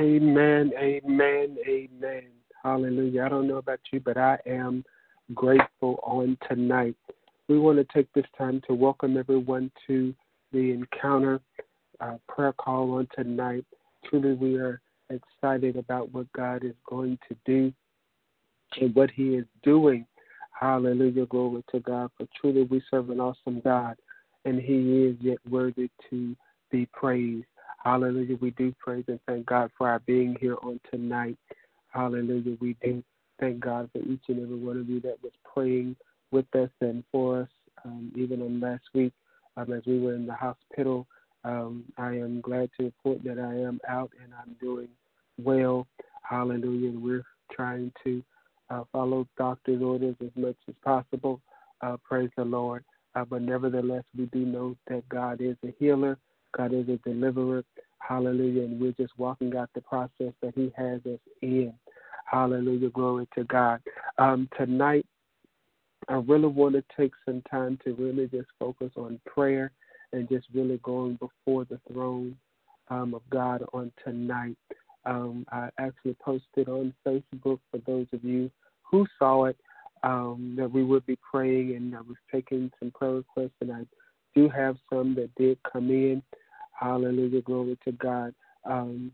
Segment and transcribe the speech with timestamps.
[0.00, 2.22] Amen, amen, amen.
[2.62, 3.24] Hallelujah.
[3.24, 4.82] I don't know about you, but I am
[5.34, 6.96] grateful on tonight.
[7.48, 10.14] We want to take this time to welcome everyone to
[10.52, 11.38] the encounter
[12.00, 13.66] uh, prayer call on tonight.
[14.08, 14.80] Truly, we are
[15.10, 17.70] excited about what God is going to do
[18.80, 20.06] and what He is doing.
[20.58, 21.26] Hallelujah.
[21.26, 22.10] Glory to God.
[22.16, 23.96] For truly, we serve an awesome God,
[24.46, 26.34] and He is yet worthy to
[26.70, 27.44] be praised.
[27.84, 28.36] Hallelujah.
[28.40, 31.38] We do praise and thank God for our being here on tonight.
[31.88, 32.56] Hallelujah.
[32.60, 33.02] We do
[33.40, 35.96] thank God for each and every one of you that was praying
[36.30, 37.48] with us and for us,
[37.84, 39.12] um, even on last week
[39.56, 41.06] um, as we were in the hospital.
[41.44, 44.88] Um, I am glad to report that I am out and I'm doing
[45.42, 45.86] well.
[46.22, 46.92] Hallelujah.
[46.98, 48.22] We're trying to
[48.68, 51.40] uh, follow doctor's orders as much as possible.
[51.80, 52.84] Uh, praise the Lord.
[53.14, 56.18] Uh, but nevertheless, we do know that God is a healer
[56.56, 57.64] God is a deliverer.
[57.98, 58.62] Hallelujah.
[58.62, 61.72] And we're just walking out the process that He has us in.
[62.24, 62.90] Hallelujah.
[62.90, 63.80] Glory to God.
[64.18, 65.06] Um, tonight,
[66.08, 69.72] I really want to take some time to really just focus on prayer
[70.12, 72.36] and just really going before the throne
[72.88, 74.56] um, of God on tonight.
[75.06, 78.50] Um, I actually posted on Facebook for those of you
[78.82, 79.56] who saw it
[80.02, 83.82] um, that we would be praying, and I was taking some prayer requests, and I
[84.34, 86.22] do have some that did come in.
[86.72, 87.42] Hallelujah.
[87.42, 88.34] Glory to God.
[88.64, 89.12] Um,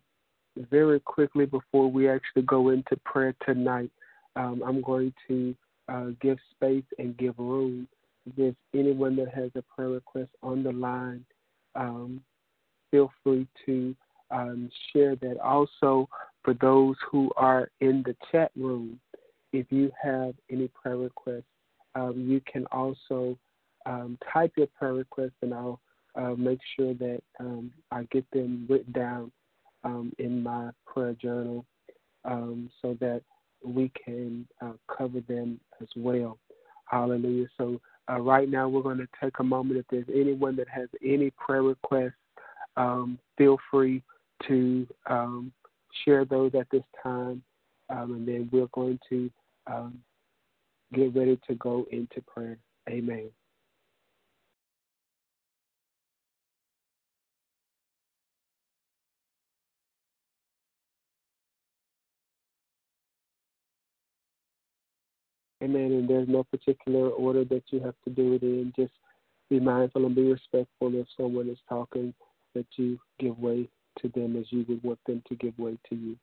[0.70, 3.90] very quickly before we actually go into prayer tonight,
[4.36, 5.54] um, I'm going to
[5.88, 7.88] uh, give space and give room.
[8.36, 11.24] If anyone that has a prayer request on the line,
[11.74, 12.20] um,
[12.90, 13.94] feel free to
[14.30, 15.38] um, share that.
[15.38, 16.08] Also,
[16.42, 18.98] for those who are in the chat room,
[19.52, 21.44] if you have any prayer requests,
[21.94, 23.38] um, you can also
[23.86, 25.80] um, type your prayer request and I'll
[26.16, 29.32] uh, make sure that um, I get them written down
[29.84, 31.64] um, in my prayer journal
[32.24, 33.22] um, so that
[33.64, 36.38] we can uh, cover them as well.
[36.86, 37.46] Hallelujah.
[37.56, 39.80] So, uh, right now, we're going to take a moment.
[39.80, 42.12] If there's anyone that has any prayer requests,
[42.76, 44.02] um, feel free
[44.46, 45.52] to um,
[46.04, 47.42] share those at this time,
[47.88, 49.28] and then we're going to
[50.94, 52.58] get ready to go into prayer.
[52.88, 53.28] Amen.
[65.66, 65.92] Amen.
[65.92, 68.72] And there's no particular order that you have to do it in.
[68.76, 68.92] Just
[69.50, 72.14] be mindful and be respectful if someone is talking,
[72.54, 73.68] that you give way
[74.00, 76.16] to them as you would want them to give way to you.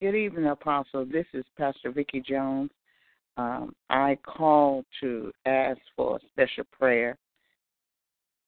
[0.00, 1.04] Good evening, Apostle.
[1.04, 2.70] This is Pastor Vicki Jones.
[3.36, 7.18] Um, I called to ask for a special prayer.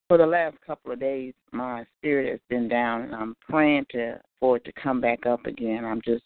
[0.09, 4.19] For the last couple of days, my spirit has been down, and I'm praying to
[4.40, 5.85] for it to come back up again.
[5.85, 6.25] I'm just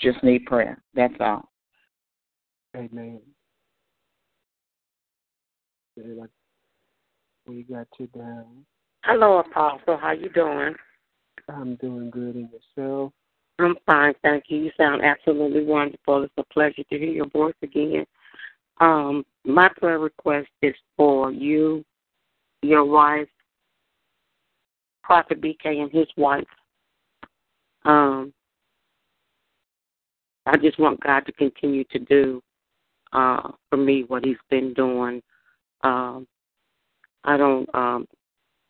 [0.00, 0.80] just need prayer.
[0.94, 1.51] That's all.
[2.76, 3.20] Amen.
[7.46, 8.64] We got you down.
[9.04, 9.98] Hello, Apostle.
[9.98, 10.74] How you doing?
[11.48, 12.34] I'm doing good.
[12.34, 13.12] And yourself?
[13.58, 14.58] I'm fine, thank you.
[14.58, 16.24] You sound absolutely wonderful.
[16.24, 18.06] It's a pleasure to hear your voice again.
[18.80, 21.84] Um, my prayer request is for you,
[22.62, 23.28] your wife,
[25.04, 26.46] Prophet BK, and his wife.
[27.84, 28.32] Um,
[30.46, 32.42] I just want God to continue to do
[33.12, 35.22] uh, for me what He's been doing.
[35.82, 36.26] Um,
[37.24, 38.06] I don't um,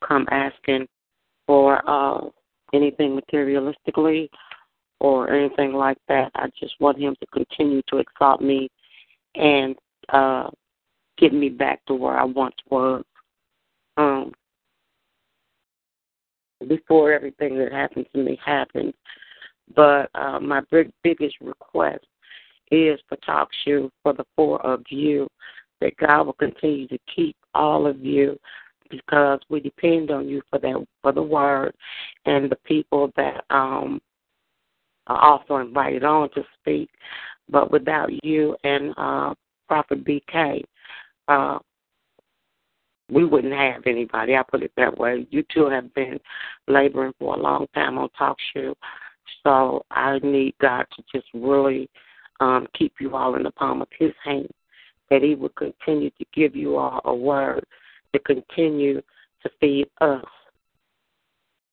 [0.07, 0.87] come asking
[1.47, 2.29] for uh,
[2.73, 4.29] anything materialistically
[5.01, 6.31] or anything like that.
[6.35, 8.69] I just want Him to continue to exalt me
[9.35, 9.77] and
[10.11, 10.51] uh,
[11.19, 13.05] get me back to where I once was.
[13.97, 14.33] Um,
[16.69, 18.95] before everything that happened to me happened.
[19.75, 22.05] But uh, my big, biggest request
[22.73, 25.29] is for Talk Shoe for the four of you,
[25.81, 28.39] that God will continue to keep all of you
[28.91, 31.75] because we depend on you for that for the word
[32.27, 34.01] and the people that um
[35.07, 36.89] are also invited on to speak.
[37.49, 39.35] But without you and uh
[39.69, 40.63] Prophet BK,
[41.29, 41.59] uh
[43.11, 44.37] we wouldn't have anybody.
[44.37, 45.27] I put it that way.
[45.31, 46.19] You two have been
[46.69, 48.75] laboring for a long time on Talk Shoe.
[49.43, 51.91] So I need God to just really
[52.43, 54.49] um, keep you all in the palm of His hand,
[55.11, 57.65] that He will continue to give you all a word
[58.13, 59.01] to continue
[59.43, 60.25] to feed us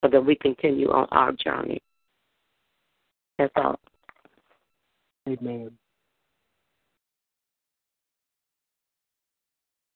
[0.03, 1.81] so that we continue on our journey.
[3.37, 3.79] That's all.
[5.27, 5.71] Amen.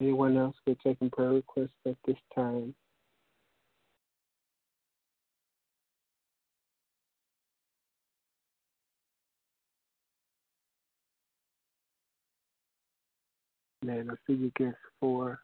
[0.01, 2.74] Anyone else for taking prayer requests at this time?
[13.84, 15.40] Man, I see you guess four.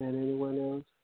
[0.00, 0.95] And anyone else?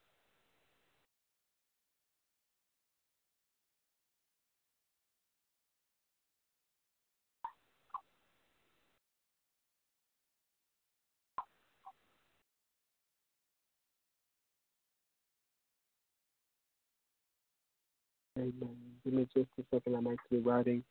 [18.42, 18.76] Amen.
[19.04, 19.96] Give me just a second.
[19.96, 20.84] I'm actually writing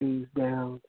[0.00, 0.80] these down.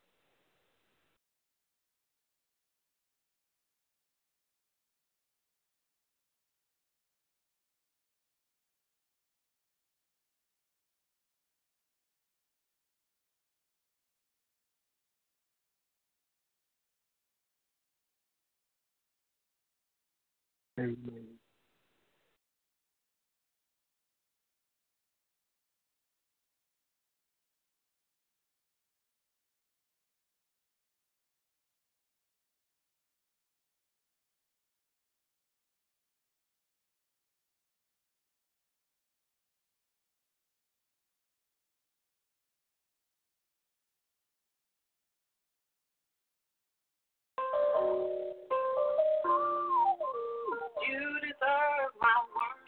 [20.80, 21.29] Amen.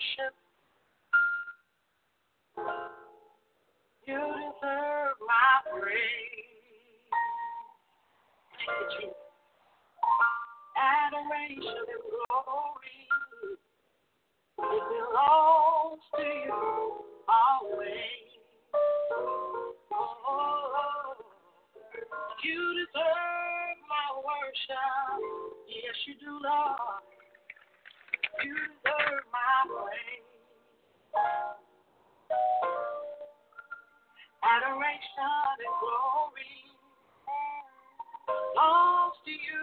[0.02, 0.34] Worship.
[4.08, 5.98] You deserve my praise.
[8.58, 9.10] Thank you.
[10.78, 13.02] Adoration and glory.
[14.60, 16.62] It belongs to you
[17.30, 18.32] always.
[19.94, 21.14] Oh,
[22.44, 25.22] you deserve my worship.
[25.68, 26.78] Yes, you do, Lord.
[28.24, 28.31] You deserve my praise.
[28.42, 28.58] Adoration
[35.62, 36.58] and glory
[38.26, 39.62] belongs to you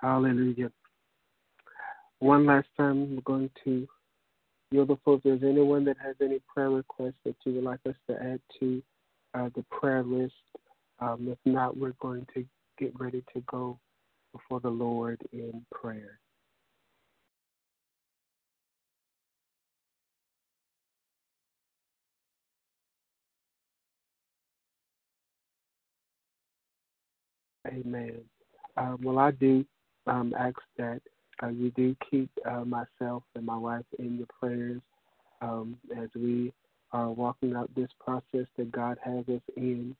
[0.00, 0.70] Hallelujah.
[2.20, 3.86] One last time, we're going to
[4.70, 5.16] yield the floor.
[5.16, 8.40] If there's anyone that has any prayer requests that you would like us to add
[8.60, 8.82] to
[9.34, 10.34] uh, the prayer list,
[11.00, 12.44] um, if not, we're going to
[12.78, 13.78] get ready to go
[14.32, 16.18] before the Lord in prayer.
[27.66, 28.20] Amen.
[28.76, 29.64] Um, well, I do
[30.10, 31.00] um, ask that
[31.42, 34.82] uh, you do keep uh, myself and my wife in your prayers
[35.40, 36.52] um, as we
[36.92, 39.94] are walking out this process that God has us in,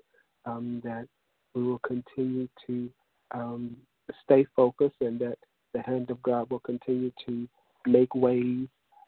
[0.45, 1.07] um, that
[1.55, 2.91] we will continue to
[3.31, 3.77] um,
[4.25, 5.39] stay focused and that
[5.73, 7.49] the hand of God will continue to
[7.87, 8.67] make ways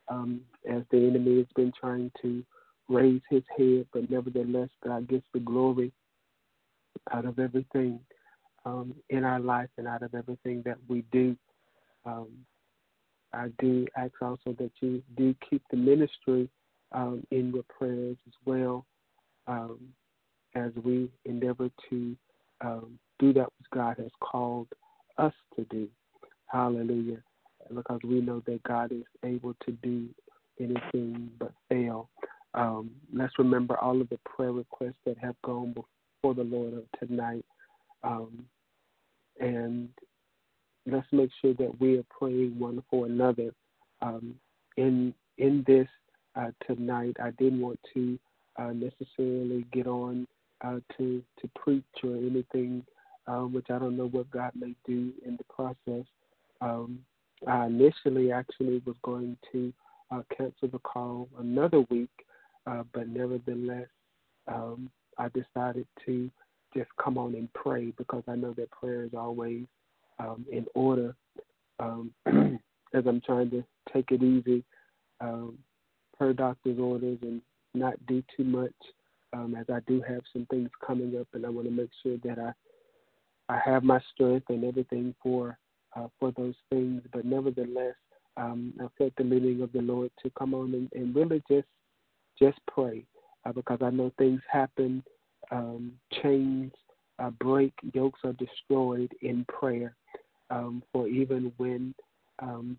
[0.08, 2.44] um, as the enemy has been trying to
[2.88, 5.92] raise his head, but nevertheless, God gets the glory
[7.12, 7.98] out of everything
[8.64, 11.36] um, in our life and out of everything that we do.
[12.04, 12.28] Um,
[13.32, 16.48] I do ask also that you do keep the ministry
[16.92, 18.84] um, in your prayers as well
[19.46, 19.78] um,
[20.54, 22.16] as we endeavor to
[22.60, 24.68] um, do that which God has called
[25.18, 25.88] us to do.
[26.46, 27.22] Hallelujah.
[27.74, 30.08] Because we know that God is able to do
[30.60, 32.10] anything but fail.
[32.54, 36.84] Um, let's remember all of the prayer requests that have gone before the Lord of
[36.98, 37.44] tonight.
[38.04, 38.44] Um,
[39.40, 39.88] and
[40.86, 43.52] let's make sure that we are praying one for another.
[44.00, 44.34] Um,
[44.76, 45.88] in in this
[46.34, 48.18] uh, tonight, I didn't want to
[48.56, 50.26] uh, necessarily get on
[50.62, 52.84] uh, to to preach or anything,
[53.26, 56.06] um, which I don't know what God may do in the process.
[56.60, 57.00] Um,
[57.46, 59.72] I initially actually was going to
[60.10, 62.10] uh, cancel the call another week,
[62.66, 63.88] uh, but nevertheless,
[64.46, 66.30] um, I decided to
[66.74, 69.64] just come on and pray because I know that prayer is always
[70.18, 71.14] um, in order.
[71.80, 72.12] Um,
[72.94, 74.64] as I'm trying to take it easy
[75.20, 75.58] um,
[76.18, 77.40] per doctor's orders and
[77.74, 78.72] not do too much,
[79.32, 82.16] um, as I do have some things coming up, and I want to make sure
[82.24, 82.52] that I
[83.48, 85.58] I have my strength and everything for
[85.96, 87.02] uh, for those things.
[87.12, 87.94] But nevertheless,
[88.36, 91.66] um, I felt the leading of the Lord to come on and, and really just
[92.38, 93.04] just pray
[93.44, 95.02] uh, because I know things happen
[95.50, 96.72] um, chains
[97.18, 99.94] uh, break, yokes are destroyed in prayer.
[100.50, 101.94] Um, for even when
[102.40, 102.76] um,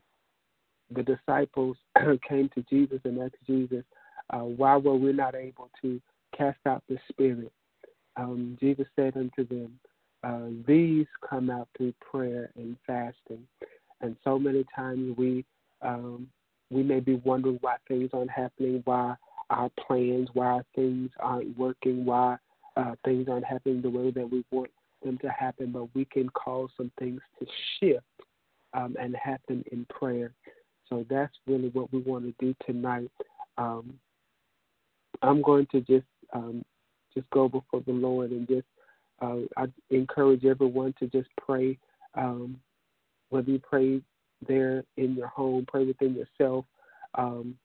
[0.91, 1.77] the disciples
[2.27, 3.83] came to Jesus and asked Jesus,
[4.29, 6.01] uh, why were we not able to
[6.37, 7.51] cast out the spirit?
[8.15, 9.79] Um, Jesus said unto them,
[10.23, 13.45] uh, these come out through prayer and fasting.
[14.01, 15.45] And so many times we
[15.81, 16.27] um,
[16.69, 19.15] we may be wondering why things aren't happening, why
[19.49, 22.37] our plans, why things aren't working, why
[22.75, 24.71] uh, things aren't happening the way that we want
[25.03, 27.45] them to happen, but we can cause some things to
[27.79, 28.03] shift
[28.73, 30.33] um, and happen in prayer.
[30.89, 33.11] So that's really what we want to do tonight.
[33.57, 33.99] Um,
[35.21, 36.63] I'm going to just um,
[37.13, 38.65] just go before the Lord and just
[39.21, 41.77] uh, I encourage everyone to just pray.
[42.15, 42.59] Um,
[43.29, 44.01] whether you pray
[44.47, 46.65] there in your home, pray within yourself,
[47.15, 47.55] um,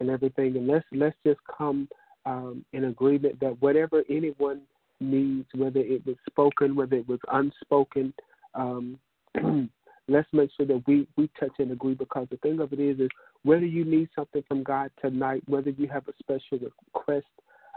[0.00, 1.88] and everything, and let's let's just come
[2.26, 4.60] um, in agreement that whatever anyone
[5.00, 8.12] needs, whether it was spoken, whether it was unspoken,
[8.54, 8.98] um,
[10.08, 12.98] let's make sure that we, we touch and agree because the thing of it is,
[12.98, 13.08] is
[13.44, 16.58] whether you need something from God tonight, whether you have a special
[16.94, 17.26] request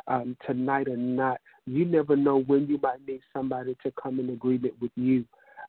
[0.08, 4.30] um, tonight or not, you never know when you might need somebody to come in
[4.30, 5.24] agreement with you.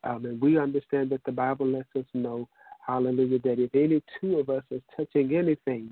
[0.04, 2.48] Um, and we understand that the Bible lets us know,
[2.86, 5.90] hallelujah, that if any two of us is touching anything,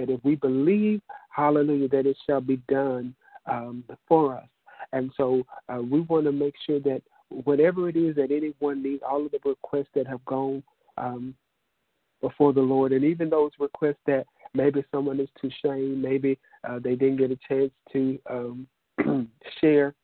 [0.00, 3.14] that if we believe, hallelujah, that it shall be done
[3.46, 4.46] um, for us.
[4.92, 9.02] And so uh, we want to make sure that whatever it is that anyone needs,
[9.08, 10.62] all of the requests that have gone
[10.98, 11.34] um,
[12.20, 16.78] before the Lord, and even those requests that maybe someone is too ashamed, maybe uh,
[16.78, 18.66] they didn't get a chance to um,
[19.60, 19.94] share,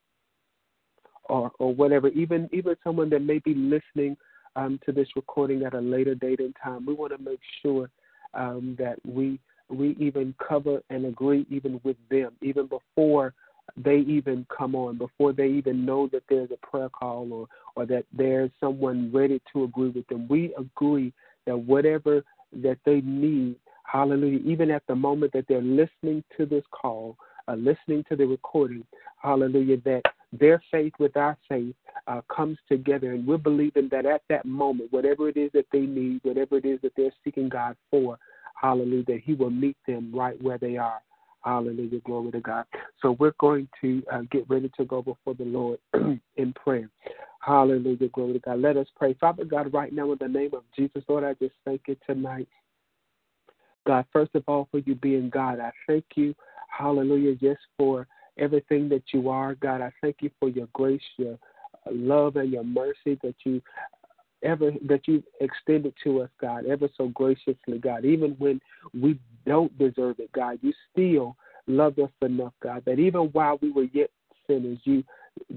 [1.29, 2.09] or or whatever.
[2.09, 4.17] Even even someone that may be listening
[4.55, 7.91] um, to this recording at a later date and time, we want to make sure
[8.35, 13.35] um, that we we even cover and agree even with them, even before
[13.77, 17.87] they even come on, before they even know that there's a prayer call or, or
[17.87, 20.27] that there's someone ready to agree with them.
[20.29, 21.13] We agree
[21.47, 22.25] that whatever
[22.63, 27.17] that they need, hallelujah, even at the moment that they're listening to this call,
[27.49, 28.85] uh, listening to the recording,
[29.23, 30.03] hallelujah, that
[30.33, 31.75] their faith with our faith
[32.07, 35.81] uh, comes together, and we're believing that at that moment, whatever it is that they
[35.81, 38.19] need, whatever it is that they're seeking God for,
[38.61, 41.01] hallelujah, that He will meet them right where they are.
[41.45, 42.01] Hallelujah.
[42.01, 42.65] Glory to God.
[43.01, 45.79] So we're going to uh, get ready to go before the Lord
[46.37, 46.91] in prayer.
[47.41, 48.09] Hallelujah.
[48.09, 48.61] Glory to God.
[48.61, 49.15] Let us pray.
[49.21, 52.49] Father God, right now in the name of Jesus, Lord, I just thank you tonight.
[53.87, 55.61] God, first of all, for you being God.
[55.61, 56.35] I thank you,
[56.69, 59.55] hallelujah, just for everything that you are.
[59.55, 61.39] God, I thank you for your grace, your
[61.91, 63.63] love, and your mercy that you
[64.43, 68.05] ever that you've extended to us, God, ever so graciously, God.
[68.05, 68.61] Even when
[68.99, 73.71] we don't deserve it, God, you still loved us enough, God, that even while we
[73.73, 74.11] were yet
[74.47, 75.03] sinners, you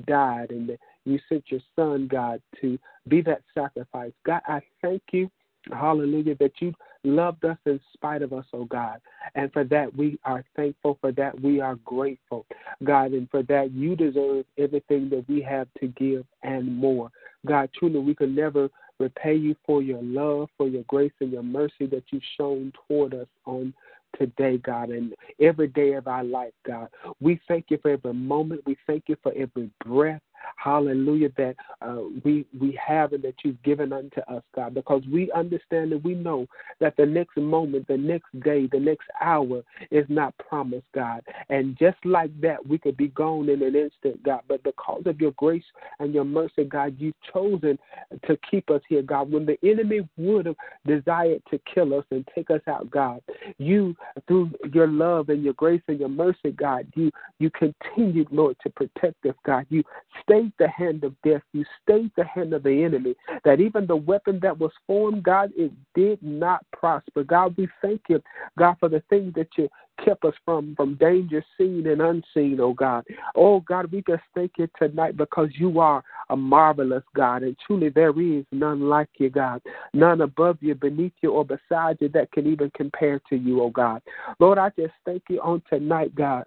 [0.07, 4.11] died and you sent your son, God, to be that sacrifice.
[4.25, 5.29] God, I thank you,
[5.71, 8.99] hallelujah, that you loved us in spite of us, oh God.
[9.35, 10.97] And for that we are thankful.
[11.01, 12.45] For that we are grateful,
[12.83, 13.11] God.
[13.11, 17.11] And for that you deserve everything that we have to give and more.
[17.45, 18.69] God, truly we can never
[18.99, 23.13] repay you for your love, for your grace and your mercy that you've shown toward
[23.13, 23.73] us on
[24.17, 26.89] today, God, and every day of our life, God.
[27.21, 28.61] We thank you for every moment.
[28.65, 30.21] We thank you for every breath.
[30.55, 35.31] Hallelujah, that uh, we we have and that you've given unto us, God, because we
[35.31, 36.47] understand and we know
[36.79, 41.21] that the next moment, the next day, the next hour is not promised, God.
[41.49, 44.41] And just like that, we could be gone in an instant, God.
[44.47, 45.63] But because of your grace
[45.99, 47.79] and your mercy, God, you've chosen
[48.27, 49.31] to keep us here, God.
[49.31, 53.21] When the enemy would have desired to kill us and take us out, God,
[53.57, 53.95] you,
[54.27, 58.69] through your love and your grace and your mercy, God, you you continued, Lord, to
[58.69, 59.65] protect us, God.
[59.69, 59.83] You
[60.29, 61.41] stayed the hand of death.
[61.53, 63.15] You stayed the hand of the enemy.
[63.43, 67.23] That even the weapon that was formed, God, it did not prosper.
[67.23, 68.21] God, we thank you,
[68.57, 69.69] God, for the things that you
[70.03, 73.03] kept us from from danger seen and unseen, oh God.
[73.35, 77.89] Oh God, we just thank you tonight because you are a marvelous God, and truly
[77.89, 79.61] there is none like you, God.
[79.93, 83.69] None above you, beneath you, or beside you that can even compare to you, oh
[83.69, 84.01] God.
[84.39, 86.45] Lord, I just thank you on tonight, God.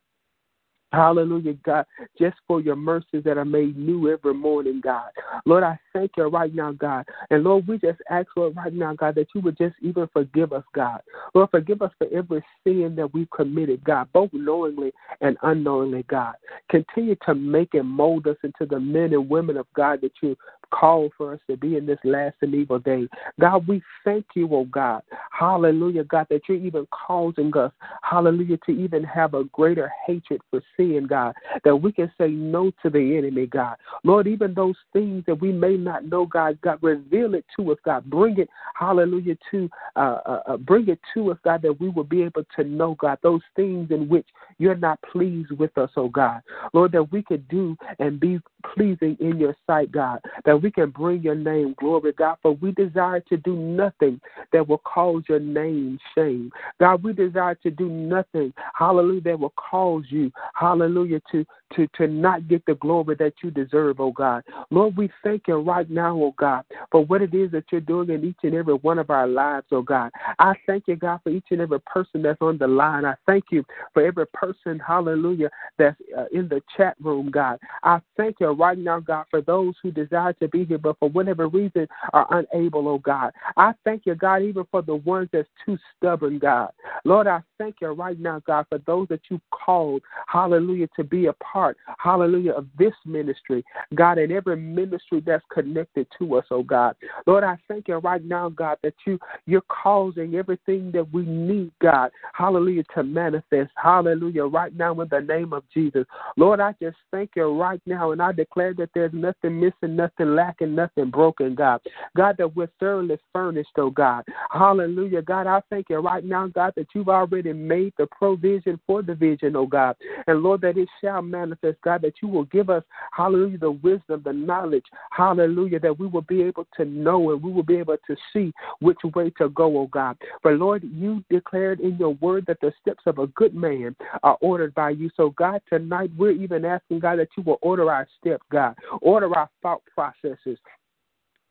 [0.92, 1.86] Hallelujah, God,
[2.18, 5.10] just for your mercies that are made new every morning, God.
[5.46, 7.06] Lord, I thank you right now, God.
[7.30, 10.52] And Lord, we just ask, Lord, right now, God, that you would just even forgive
[10.52, 11.00] us, God.
[11.34, 16.34] Lord, forgive us for every sin that we've committed, God, both knowingly and unknowingly, God.
[16.70, 20.36] Continue to make and mold us into the men and women of God that you
[20.72, 23.08] called for us to be in this last and evil day.
[23.40, 25.02] God, we thank you, oh God.
[25.30, 30.62] Hallelujah, God, that you're even causing us, hallelujah, to even have a greater hatred for
[30.76, 33.76] sin, God, that we can say no to the enemy, God.
[34.04, 37.78] Lord, even those things that we may not know, God, God, reveal it to us,
[37.84, 38.04] God.
[38.10, 42.04] Bring it, hallelujah, to uh, uh, uh, bring it to us, God, that we will
[42.04, 44.26] be able to know, God, those things in which
[44.58, 46.40] you're not pleased with us, oh God.
[46.72, 48.40] Lord, that we could do and be
[48.74, 52.72] pleasing in your sight, God, that we can bring your name glory, God, for we
[52.72, 54.20] desire to do nothing
[54.52, 56.50] that will cause your name shame.
[56.80, 61.44] God, we desire to do nothing, hallelujah, that will cause you, hallelujah, to,
[61.74, 64.44] to, to not get the glory that you deserve, oh God.
[64.70, 68.10] Lord, we thank you right now, oh God, for what it is that you're doing
[68.10, 70.10] in each and every one of our lives, oh God.
[70.38, 73.04] I thank you, God, for each and every person that's on the line.
[73.04, 77.58] I thank you for every person, hallelujah, that's uh, in the chat room, God.
[77.82, 81.08] I thank you right now, God, for those who desire to be here, but for
[81.08, 83.32] whatever reason are unable, oh God.
[83.56, 86.70] I thank you, God, even for the ones that's too stubborn, God.
[87.04, 91.26] Lord, I thank you right now, God, for those that you called, hallelujah, to be
[91.26, 96.62] a part, hallelujah, of this ministry, God, and every ministry that's connected to us, oh
[96.62, 96.94] God.
[97.26, 101.72] Lord, I thank you right now, God, that you you're causing everything that we need,
[101.80, 106.04] God, hallelujah, to manifest, hallelujah, right now in the name of Jesus.
[106.36, 110.34] Lord, I just thank you right now, and I declare that there's nothing missing, nothing
[110.34, 111.80] lacking, nothing broken, God.
[112.16, 114.24] God, that we're thoroughly furnished, oh God.
[114.50, 115.46] Hallelujah, God.
[115.46, 119.56] I thank you right now, God, that you've already made the provision for the vision,
[119.56, 119.96] oh God.
[120.26, 124.22] And Lord, that it shall manifest, God, that you will give us, hallelujah, the wisdom,
[124.24, 127.96] the knowledge, hallelujah, that we will be able to know and we will be able
[128.06, 130.16] to see which way to go, oh God.
[130.42, 134.38] For Lord, you declared in your word that the steps of a good man are
[134.40, 135.10] ordered by you.
[135.16, 139.34] So, God, tonight we're even asking, God, that you will order our steps, God, order
[139.36, 139.82] our thought
[140.22, 140.58] processes,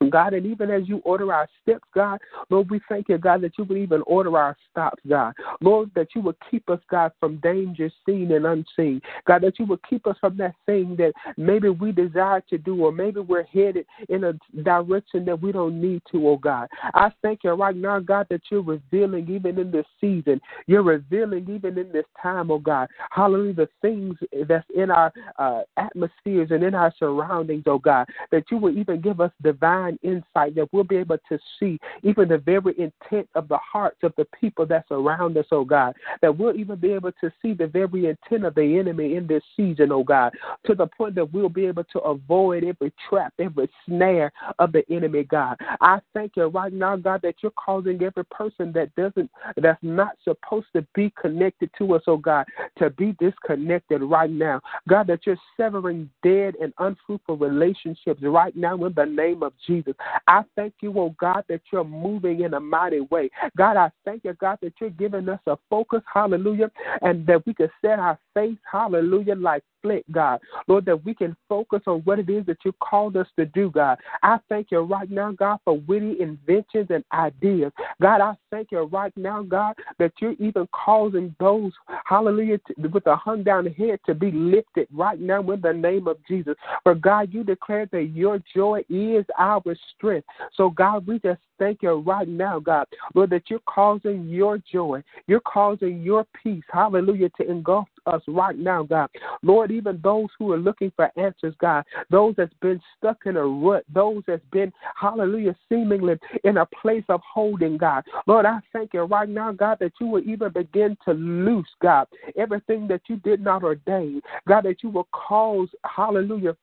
[0.10, 3.58] God, and even as you order our steps, God, Lord, we thank you, God, that
[3.58, 5.34] you would even order our stops, God.
[5.62, 9.02] Lord, that you would keep us, God, from danger seen and unseen.
[9.26, 12.84] God, that you would keep us from that thing that maybe we desire to do,
[12.84, 14.34] or maybe we're headed in a
[14.64, 16.68] direction that we don't need to, oh God.
[16.94, 20.42] I thank you right now, God, that you're revealing even in this season.
[20.68, 22.90] You're revealing even in this time, oh God.
[23.12, 28.46] Hallelujah, the things that's in our uh, atmospheres and in our surroundings, oh God, that
[28.50, 32.30] you will even give us divine divine insight, that we'll be able to see even
[32.30, 36.36] the very intent of the hearts of the people that's around us, oh God, that
[36.36, 39.92] we'll even be able to see the very intent of the enemy in this season,
[39.92, 40.34] oh God,
[40.66, 44.84] to the point that we'll be able to avoid every trap, every snare of the
[44.92, 45.58] enemy, God.
[45.82, 50.18] I thank you right now, God, that you're causing every person that doesn't, that's not
[50.24, 52.46] supposed to be connected to us, oh God,
[52.78, 54.62] to be disconnected right now.
[54.88, 59.81] God, that you're severing dead and unfruitful relationships right now in the name of Jesus.
[60.28, 63.30] I thank you, oh God, that you're moving in a mighty way.
[63.58, 67.54] God, I thank you, God, that you're giving us a focus, hallelujah, and that we
[67.54, 69.64] can set our face, hallelujah, like
[70.12, 70.40] God.
[70.68, 73.70] Lord, that we can focus on what it is that you called us to do,
[73.70, 73.98] God.
[74.24, 77.72] I thank you right now, God, for witty inventions and ideas.
[78.02, 81.72] God, I thank you right now, God, that you're even causing those,
[82.06, 86.08] hallelujah, to, with a hung down head to be lifted right now in the name
[86.08, 86.56] of Jesus.
[86.84, 89.62] For God, you declared that your joy is our
[89.96, 90.28] strength.
[90.56, 95.04] So, God, we just thank you right now, God, Lord, that you're causing your joy,
[95.28, 99.10] you're causing your peace, hallelujah, to engulf us right now, God.
[99.44, 103.46] Lord, even those who are looking for answers, God, those that's been stuck in a
[103.46, 108.04] rut, those that's been, hallelujah, seemingly in a place of holding, God.
[108.28, 112.08] Lord, I thank you right now, God, that you will even begin to loose, God,
[112.38, 114.22] everything that you did not ordain.
[114.48, 116.56] God, that you will cause, hallelujah,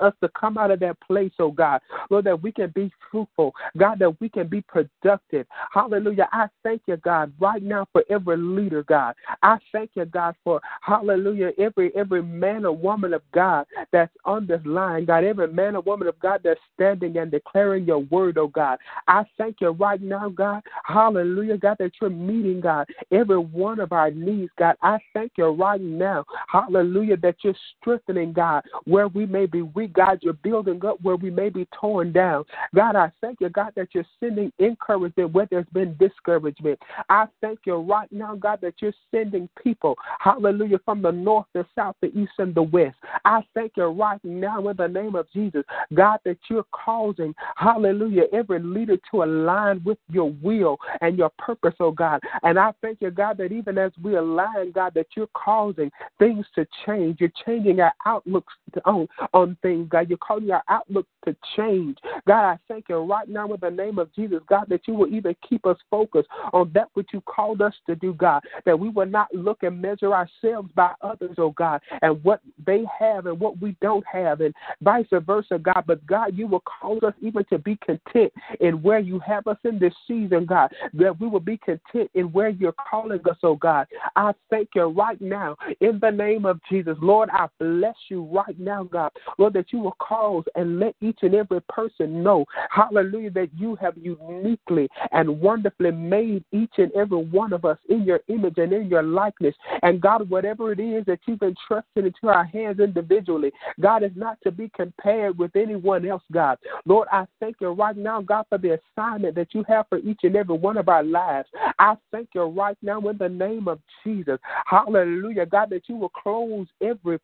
[0.00, 1.80] us to come out of that place, oh God.
[2.10, 3.54] Lord, that we can be fruitful.
[3.76, 5.46] God, that we can be productive.
[5.72, 6.28] Hallelujah.
[6.32, 9.14] I thank you, God, right now for every leader, God.
[9.42, 14.46] I thank you, God, for hallelujah, every every man or woman of God that's on
[14.46, 18.38] this line, God, every man or woman of God that's standing and declaring your word,
[18.38, 18.78] oh God.
[19.06, 20.62] I thank you right now, God.
[20.84, 24.76] Hallelujah, God, that you're meeting, God, every one of our needs, God.
[24.82, 26.24] I thank you right now.
[26.48, 31.16] Hallelujah, that you're strengthening, God, where we may be weak, God, you're building up where
[31.16, 32.44] we may be torn down.
[32.74, 36.78] God, I thank you, God, that you're sending encouragement where there's been discouragement.
[37.08, 41.66] I thank you right now, God, that you're sending people, hallelujah, from the north, the
[41.74, 42.96] south, the east, and the west.
[43.24, 48.24] I thank you right now in the name of Jesus, God, that you're causing, hallelujah,
[48.32, 52.20] every leader to align with your will and your purpose, oh God.
[52.42, 56.46] And I thank you, God, that even as we align, God, that you're causing things
[56.54, 57.20] to change.
[57.20, 60.08] You're changing our outlooks on, on things, God.
[60.08, 61.98] You're calling our outlook to change.
[62.26, 65.12] God, I thank you right now in the name of Jesus, God, that you will
[65.12, 68.42] even keep us focused on that which you called us to do, God.
[68.64, 72.84] That we will not look and measure ourselves by others, oh God, and what they
[72.98, 75.84] have and what we don't have, and vice versa, God.
[75.86, 79.58] But God, you will cause us even to be content in where you have us
[79.64, 80.72] in this season, God.
[80.94, 83.86] That we will be content in where you're calling us, oh God.
[84.16, 86.96] I thank you right now in the name of Jesus.
[87.00, 89.12] Lord, I bless you right now, God.
[89.38, 93.74] Lord, that you will cause and let each and every person know, hallelujah, that you
[93.74, 98.72] have uniquely and wonderfully made each and every one of us in your image and
[98.72, 99.56] in your likeness.
[99.82, 104.38] And God, whatever it is that you've entrusted into our hands individually, God is not
[104.44, 106.56] to be compared with anyone else, God.
[106.86, 110.20] Lord, I thank you right now, God, for the assignment that you have for each
[110.22, 111.48] and every one of our lives.
[111.80, 114.38] I thank you right now in the name of Jesus.
[114.66, 117.18] Hallelujah, God, that you will close every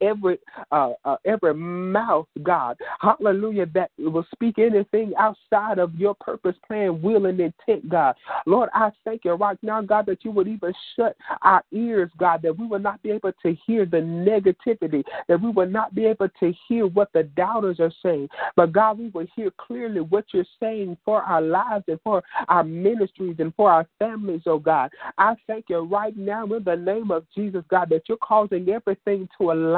[0.00, 0.38] every
[0.70, 7.00] uh, uh, every mouth, God, hallelujah, that will speak anything outside of your purpose, plan,
[7.02, 8.14] will, and intent, God.
[8.46, 12.42] Lord, I thank you right now, God, that you would even shut our ears, God,
[12.42, 16.06] that we will not be able to hear the negativity, that we will not be
[16.06, 20.24] able to hear what the doubters are saying, but God, we will hear clearly what
[20.32, 24.90] you're saying for our lives and for our ministries and for our families, oh God.
[25.18, 29.28] I thank you right now in the name of Jesus, God, that you're causing everything
[29.38, 29.69] to align,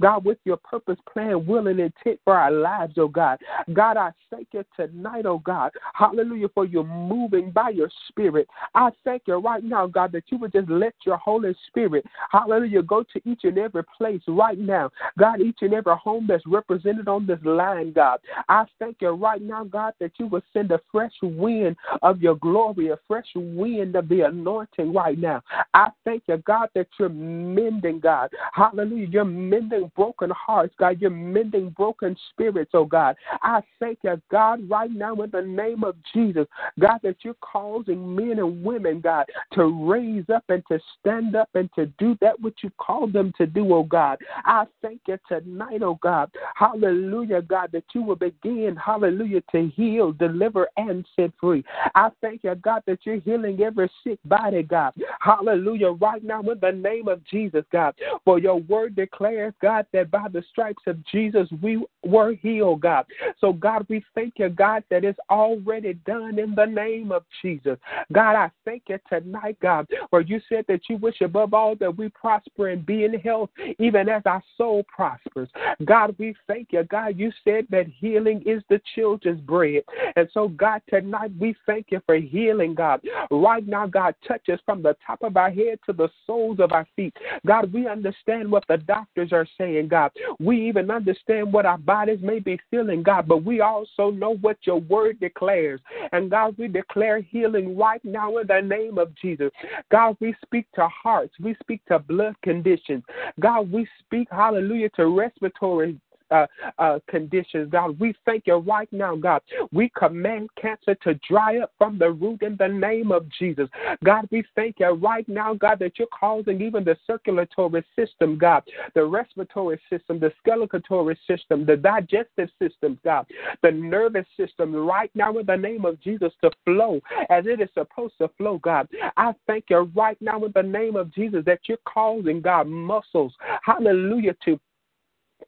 [0.00, 3.38] God, with your purpose, plan, will, and intent for our lives, oh God.
[3.72, 5.72] God, I thank you tonight, oh God.
[5.94, 8.48] Hallelujah, for you moving by your spirit.
[8.74, 12.82] I thank you right now, God, that you would just let your Holy Spirit, hallelujah,
[12.82, 14.90] go to each and every place right now.
[15.18, 18.20] God, each and every home that's represented on this line, God.
[18.48, 22.36] I thank you right now, God, that you will send a fresh wind of your
[22.36, 25.42] glory, a fresh wind of the anointing right now.
[25.74, 28.30] I thank you, God, that you're mending, God.
[28.52, 29.06] Hallelujah.
[29.16, 31.00] You're mending broken hearts, God.
[31.00, 33.16] You're mending broken spirits, oh God.
[33.40, 36.46] I thank you, God, right now in the name of Jesus,
[36.78, 39.24] God, that you're causing men and women, God,
[39.54, 43.32] to raise up and to stand up and to do that which you called them
[43.38, 44.18] to do, oh God.
[44.44, 46.30] I thank you tonight, oh God.
[46.54, 51.64] Hallelujah, God, that you will begin, hallelujah, to heal, deliver, and set free.
[51.94, 54.92] I thank you, God, that you're healing every sick body, God.
[55.20, 57.94] Hallelujah, right now in the name of Jesus, God.
[58.26, 63.06] For your word declares, God, that by the stripes of Jesus we were healed, God.
[63.40, 67.78] So, God, we thank you, God, that it's already done in the name of Jesus.
[68.12, 71.96] God, I thank you tonight, God, for you said that you wish above all that
[71.96, 75.48] we prosper and be in health, even as our soul prospers.
[75.84, 77.18] God, we thank you, God.
[77.18, 79.82] You said that healing is the children's bread.
[80.16, 83.00] And so, God, tonight we thank you for healing, God.
[83.30, 86.72] Right now, God, touch us from the top of our head to the soles of
[86.72, 87.14] our feet.
[87.46, 90.10] God, we understand what the doctors are saying, God.
[90.38, 94.58] We even understand what our bodies may be feeling, God, but we also know what
[94.62, 95.80] your word declares.
[96.12, 99.50] And God, we declare healing right now in the name of Jesus.
[99.90, 103.02] God, we speak to hearts, we speak to blood conditions.
[103.40, 106.00] God, we speak, hallelujah, to respiratory
[106.30, 106.46] uh,
[106.78, 107.98] uh, conditions, God.
[107.98, 109.42] We thank you right now, God.
[109.72, 113.68] We command cancer to dry up from the root in the name of Jesus.
[114.04, 118.62] God, we thank you right now, God, that you're causing even the circulatory system, God,
[118.94, 123.26] the respiratory system, the skeletal system, the digestive system, God,
[123.62, 127.68] the nervous system, right now in the name of Jesus to flow as it is
[127.74, 128.88] supposed to flow, God.
[129.16, 133.34] I thank you right now in the name of Jesus that you're causing, God, muscles,
[133.62, 134.58] hallelujah, to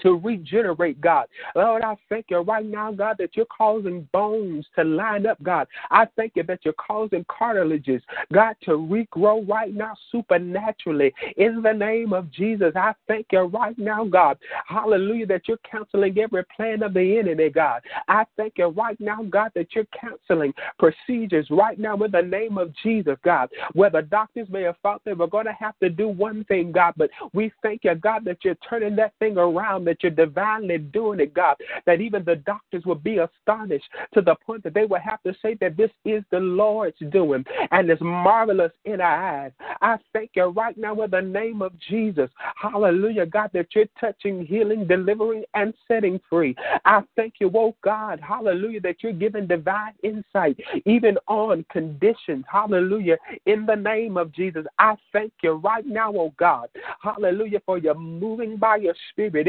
[0.00, 1.26] to regenerate, God.
[1.54, 5.66] Lord, I thank you right now, God, that you're causing bones to line up, God.
[5.90, 11.12] I thank you that you're causing cartilages, God, to regrow right now supernaturally.
[11.36, 14.38] In the name of Jesus, I thank you right now, God.
[14.66, 17.82] Hallelujah, that you're canceling every plan of the enemy, God.
[18.08, 22.58] I thank you right now, God, that you're canceling procedures right now in the name
[22.58, 25.90] of Jesus, God, where the doctors may have thought they were going to have to
[25.90, 29.84] do one thing, God, but we thank you, God, that you're turning that thing around
[29.88, 34.34] that you're divinely doing it, God, that even the doctors will be astonished to the
[34.34, 38.02] point that they will have to say that this is the Lord's doing and it's
[38.02, 39.52] marvelous in our eyes.
[39.80, 42.28] I thank you right now in the name of Jesus.
[42.60, 46.54] Hallelujah, God, that you're touching, healing, delivering, and setting free.
[46.84, 52.44] I thank you, oh God, hallelujah, that you're giving divine insight even on conditions.
[52.50, 53.16] Hallelujah,
[53.46, 54.66] in the name of Jesus.
[54.78, 56.68] I thank you right now, oh God.
[57.00, 59.46] Hallelujah, for your moving by your spirit.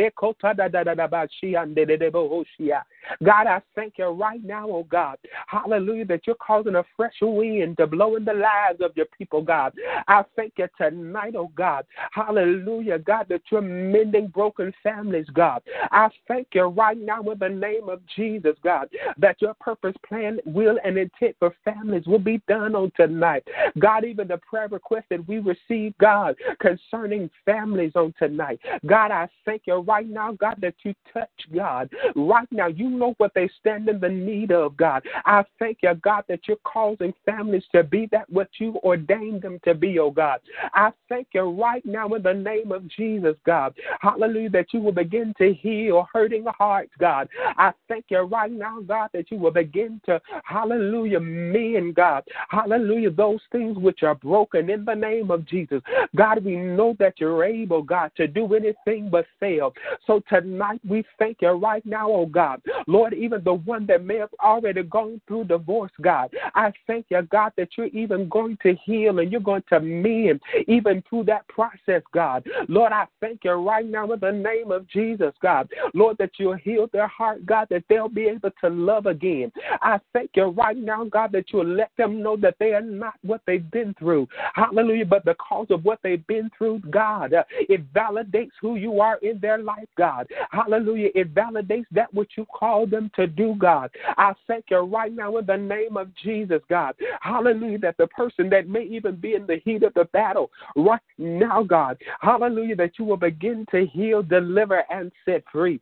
[3.24, 5.18] God, I thank you right now, oh God.
[5.48, 9.42] Hallelujah, that you're causing a fresh wind to blow in the lives of your people,
[9.42, 9.74] God.
[10.08, 11.86] I thank you tonight, oh God.
[12.12, 15.62] Hallelujah, God, that you're mending broken families, God.
[15.92, 20.40] I thank you right now in the name of Jesus, God, that your purpose, plan,
[20.46, 23.44] will, and intent for families will be done on tonight.
[23.80, 28.60] God, even the prayer request that we receive, God, concerning families on tonight.
[28.86, 31.90] God, I thank you right now, God, that you touch, God.
[32.16, 35.04] Right now, you know what they stand in the need of, God.
[35.26, 39.60] I thank you, God, that you're causing families to be that what you ordained them
[39.66, 40.40] to be, oh God.
[40.74, 43.74] I thank you right now in the name of Jesus, God.
[44.02, 47.30] Hallelujah, that you will begin to heal hurting hearts, God.
[47.58, 52.24] I thank you right now, God, that you will begin to, hallelujah, men, God.
[52.50, 55.82] Hallelujah, those things which are broken in the name of Jesus.
[56.16, 59.74] God, we know that you're able, God, to do anything but fail.
[60.06, 62.62] So tonight we thank you right now, oh God.
[62.88, 67.22] Lord, even the one that may have already gone through divorce, God, I thank you,
[67.24, 71.48] God, that you're even going to heal and you're going to mend even through that
[71.48, 72.46] process, God.
[72.68, 75.70] Lord, I thank you right now in the name of Jesus, God.
[75.94, 79.52] Lord, that you'll heal their heart, God, that they'll be able to love again.
[79.82, 83.16] I thank you right now, God, that you'll let them know that they are not
[83.24, 84.28] what they've been through.
[84.54, 85.06] Hallelujah.
[85.06, 89.40] But because of what they've been through, God, uh, it validates who you are in
[89.40, 90.28] their life, God.
[90.52, 91.10] Hallelujah.
[91.16, 93.90] It validates that which you call them to do, God.
[94.18, 96.96] I thank you right now in the name of Jesus, God.
[97.22, 97.80] Hallelujah.
[97.80, 101.64] That the person that may even be in the heat of the battle right now,
[101.64, 101.98] God.
[102.22, 102.76] Hallelujah.
[102.76, 105.80] That you will begin to heal, deliver, and set free.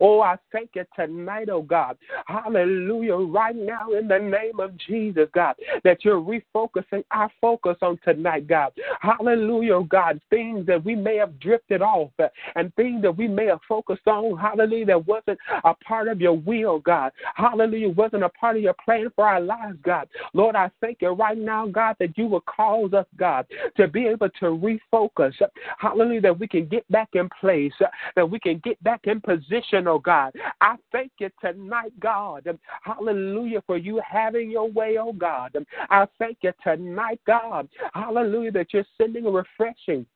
[0.00, 1.96] Oh, I thank you tonight, oh God.
[2.26, 3.16] Hallelujah.
[3.16, 5.54] Right now, in the name of Jesus, God,
[5.84, 8.72] that you're refocusing our focus on tonight, God.
[9.00, 10.20] Hallelujah, God.
[10.30, 14.06] Things that we may have drifted off uh, and things that we may have focused
[14.06, 17.12] on, hallelujah, that wasn't a part of your will, God.
[17.34, 20.08] Hallelujah, wasn't a part of your plan for our lives, God.
[20.32, 23.46] Lord, I thank you right now, God, that you will cause us, God,
[23.76, 24.46] to be able to
[24.92, 25.34] refocus.
[25.78, 27.72] Hallelujah, that we can get back in place,
[28.14, 30.32] that we can get back in position, oh God.
[30.60, 32.58] I thank you tonight, God.
[32.82, 35.56] Hallelujah, for you having your way, oh God.
[35.90, 37.68] I thank you tonight, God.
[38.06, 40.06] Hallelujah, that you're sending a refreshing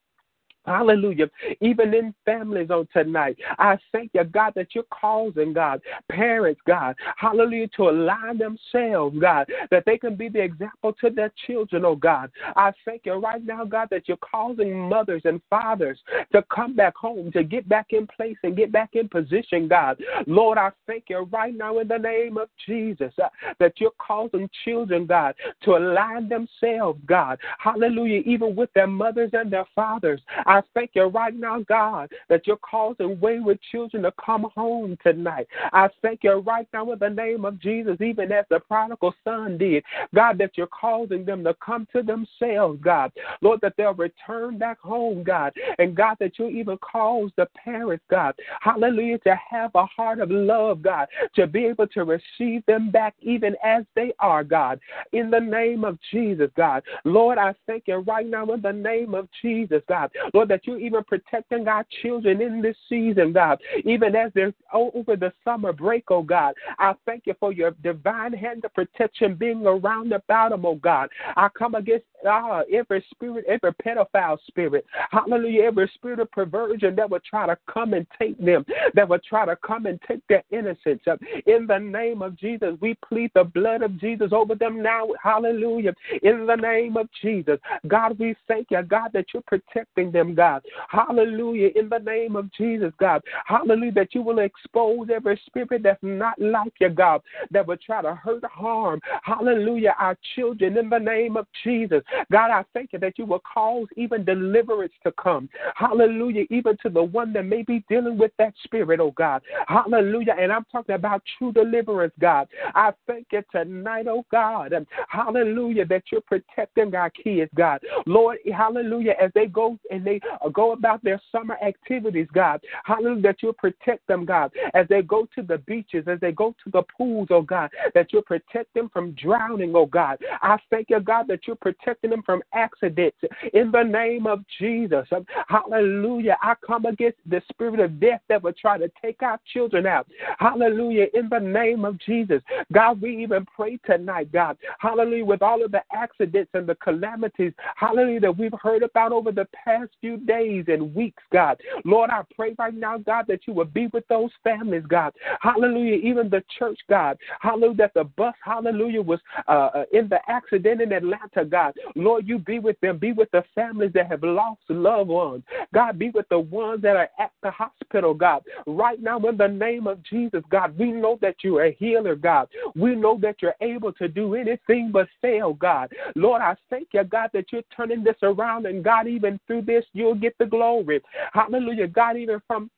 [0.67, 1.31] Hallelujah.
[1.61, 5.81] Even in families on tonight, I thank you, God, that you're causing, God,
[6.11, 11.33] parents, God, hallelujah, to align themselves, God, that they can be the example to their
[11.47, 12.31] children, oh God.
[12.57, 15.99] I thank you right now, God, that you're causing mothers and fathers
[16.33, 19.99] to come back home, to get back in place and get back in position, God.
[20.27, 24.49] Lord, I thank you right now in the name of Jesus uh, that you're causing
[24.65, 27.39] children, God, to align themselves, God.
[27.59, 30.21] Hallelujah, even with their mothers and their fathers.
[30.51, 35.47] I thank you right now, God, that you're causing wayward children to come home tonight.
[35.73, 39.59] I thank you right now in the name of Jesus, even as the prodigal son
[39.59, 43.13] did, God, that you're causing them to come to themselves, God.
[43.43, 45.53] Lord, that they'll return back home, God.
[45.79, 50.33] And God, that you even cause the parents, God, hallelujah, to have a heart of
[50.33, 54.81] love, God, to be able to receive them back even as they are, God.
[55.13, 56.83] In the name of Jesus, God.
[57.05, 60.11] Lord, I thank you right now in the name of Jesus, God.
[60.40, 65.17] Lord, that you're even protecting our children in this season, God, even as they're over
[65.17, 66.55] the summer break, oh God.
[66.79, 71.11] I thank you for your divine hand of protection being around about them, oh God.
[71.37, 77.09] I come against uh, every spirit, every pedophile spirit, hallelujah, every spirit of perversion that
[77.11, 78.65] would try to come and take them,
[78.95, 81.01] that would try to come and take their innocence.
[81.47, 85.95] In the name of Jesus, we plead the blood of Jesus over them now, hallelujah.
[86.23, 90.63] In the name of Jesus, God, we thank you, God, that you're protecting them, God.
[90.89, 91.71] Hallelujah.
[91.75, 93.23] In the name of Jesus, God.
[93.47, 93.93] Hallelujah.
[93.93, 98.15] That you will expose every spirit that's not like you, God, that would try to
[98.15, 99.01] hurt, harm.
[99.23, 99.95] Hallelujah.
[99.99, 102.03] Our children, in the name of Jesus.
[102.31, 105.49] God, I thank you that you will cause even deliverance to come.
[105.75, 106.45] Hallelujah.
[106.51, 109.43] Even to the one that may be dealing with that spirit, oh God.
[109.69, 110.35] Hallelujah.
[110.39, 112.49] And I'm talking about true deliverance, God.
[112.75, 114.75] I thank you tonight, oh God.
[115.09, 115.87] Hallelujah.
[115.87, 117.81] That you're protecting our kids, God.
[118.07, 119.15] Lord, hallelujah.
[119.21, 122.61] As they go and they uh, go about their summer activities, God.
[122.85, 123.23] Hallelujah.
[123.23, 124.53] That you'll protect them, God.
[124.75, 127.71] As they go to the beaches, as they go to the pools, oh God.
[127.95, 130.19] That you'll protect them from drowning, oh God.
[130.43, 133.19] I thank you, God, that you're protecting them from accidents
[133.53, 135.07] in the name of Jesus.
[135.49, 136.37] Hallelujah.
[136.43, 140.07] I come against the spirit of death that would try to take our children out.
[140.39, 141.07] Hallelujah.
[141.15, 142.43] In the name of Jesus.
[142.73, 144.57] God, we even pray tonight, God.
[144.79, 145.25] Hallelujah.
[145.25, 149.47] With all of the accidents and the calamities, hallelujah, that we've heard about over the
[149.53, 151.59] past few days and weeks, God.
[151.85, 155.13] Lord, I pray right now, God, that you will be with those families, God.
[155.41, 155.97] Hallelujah.
[155.97, 157.19] Even the church, God.
[157.41, 157.77] Hallelujah.
[157.77, 161.75] That the bus, hallelujah, was uh, uh, in the accident in Atlanta, God.
[161.95, 162.99] Lord, you be with them.
[162.99, 165.43] Be with the families that have lost loved ones.
[165.73, 168.43] God, be with the ones that are at the hospital, God.
[168.67, 172.15] Right now, in the name of Jesus, God, we know that you are a healer,
[172.15, 172.49] God.
[172.75, 175.93] We know that you're able to do anything but fail, God.
[176.15, 179.85] Lord, I thank you, God, that you're turning this around, and God, even through this,
[180.01, 181.01] you'll get the glory.
[181.33, 181.87] Hallelujah.
[181.87, 182.71] God, even from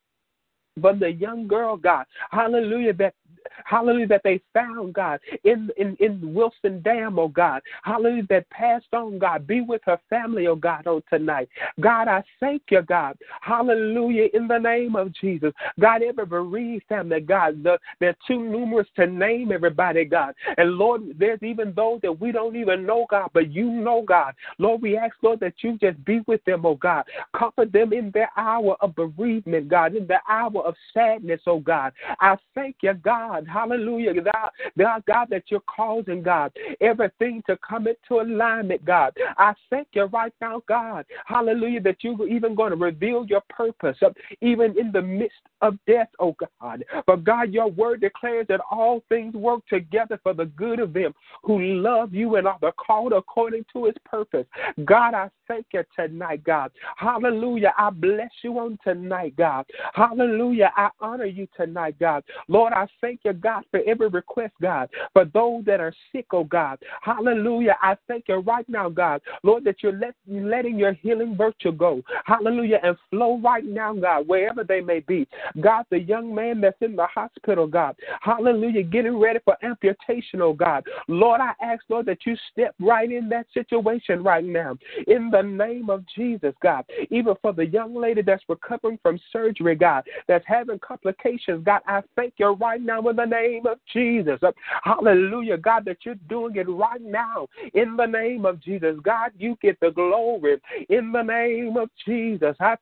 [0.81, 3.13] from the young girl, God, hallelujah, that
[3.65, 8.93] hallelujah, that they found, God, in, in, in Wilson Dam, oh God, hallelujah, that passed
[8.93, 9.47] on, God.
[9.47, 11.49] Be with her family, oh God, on tonight.
[11.79, 15.53] God, I thank you, God, hallelujah, in the name of Jesus.
[15.79, 20.33] God, every bereaved family, God, the, they're too numerous to name everybody, God.
[20.57, 24.33] And Lord, there's even those that we don't even know, God, but you know, God.
[24.57, 27.05] Lord, we ask, Lord, that you just be with them, oh God.
[27.37, 31.93] Comfort them in their hour of bereavement, God, in the hour of sadness, oh God.
[32.19, 33.32] I thank you, God.
[33.47, 34.13] Hallelujah.
[34.13, 39.13] God, God, God, that you're causing, God, everything to come into alignment, God.
[39.37, 41.05] I thank you right now, God.
[41.25, 44.09] Hallelujah, that you're even going to reveal your purpose, uh,
[44.41, 46.83] even in the midst of death, oh God.
[47.07, 51.13] But God, your word declares that all things work together for the good of them
[51.43, 54.45] who love you and are called according to his purpose.
[54.85, 56.71] God, I thank you tonight, God.
[56.97, 57.73] Hallelujah.
[57.77, 59.65] I bless you on tonight, God.
[59.93, 60.71] Hallelujah.
[60.75, 62.23] I honor you tonight, God.
[62.47, 64.89] Lord, I thank you, God, for every request, God.
[65.13, 66.79] For those that are sick, oh God.
[67.01, 67.75] Hallelujah.
[67.81, 69.21] I thank you right now, God.
[69.43, 72.01] Lord, that you're let, letting your healing virtue go.
[72.25, 72.79] Hallelujah.
[72.83, 75.27] And flow right now, God, wherever they may be.
[75.61, 77.95] God, the young man that's in the hospital, God.
[78.21, 78.83] Hallelujah.
[78.83, 80.83] Getting ready for amputation, oh God.
[81.07, 84.77] Lord, I ask, Lord, that you step right in that situation right now.
[85.07, 86.85] In the name of Jesus, God.
[87.09, 92.01] Even for the young lady that's recovering from surgery, God, that's having complications, God, I
[92.15, 94.39] thank you right now in the name of Jesus.
[94.83, 98.95] Hallelujah, God, that you're doing it right now in the name of Jesus.
[99.03, 100.59] God, you get the glory
[100.89, 102.55] in the name of Jesus.
[102.59, 102.77] God,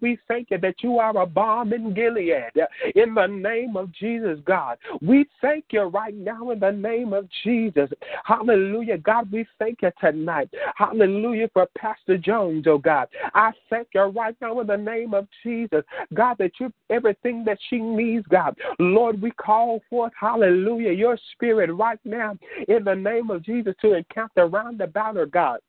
[0.00, 2.52] we thank you that you are a balm in Gilead
[2.94, 4.78] in the name of Jesus, God.
[5.02, 7.90] We thank you right now in the name of Jesus.
[8.24, 8.98] Hallelujah.
[8.98, 10.50] God, we thank you tonight.
[10.76, 13.08] Hallelujah for Pastor Jones, oh God.
[13.40, 15.82] I thank you right now in the name of Jesus.
[16.12, 18.54] God, that you everything that she needs, God.
[18.78, 22.36] Lord, we call forth, hallelujah, your spirit right now
[22.68, 25.60] in the name of Jesus to encounter round about her, God.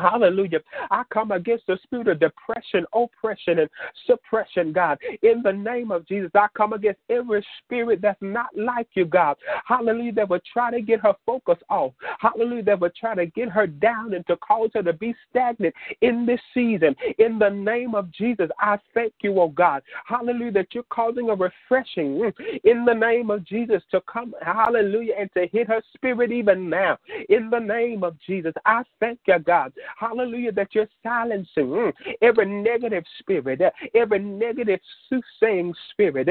[0.00, 0.60] Hallelujah.
[0.90, 3.70] I come against the spirit of depression, oppression, and
[4.06, 4.98] suppression, God.
[5.22, 9.36] In the name of Jesus, I come against every spirit that's not like you, God.
[9.66, 10.12] Hallelujah.
[10.12, 11.92] That would try to get her focus off.
[12.18, 12.64] Hallelujah.
[12.64, 16.26] That would try to get her down and to cause her to be stagnant in
[16.26, 16.94] this season.
[17.18, 19.82] In the name of Jesus, I thank you, oh God.
[20.06, 20.52] Hallelujah.
[20.52, 22.30] That you're causing a refreshing
[22.64, 24.34] in the name of Jesus to come.
[24.42, 25.14] Hallelujah.
[25.18, 26.98] And to hit her spirit even now.
[27.28, 29.72] In the name of Jesus, I thank you, God.
[29.98, 33.60] Hallelujah, that you're silencing mm, every negative spirit,
[33.94, 36.28] every negative soothsaying spirit.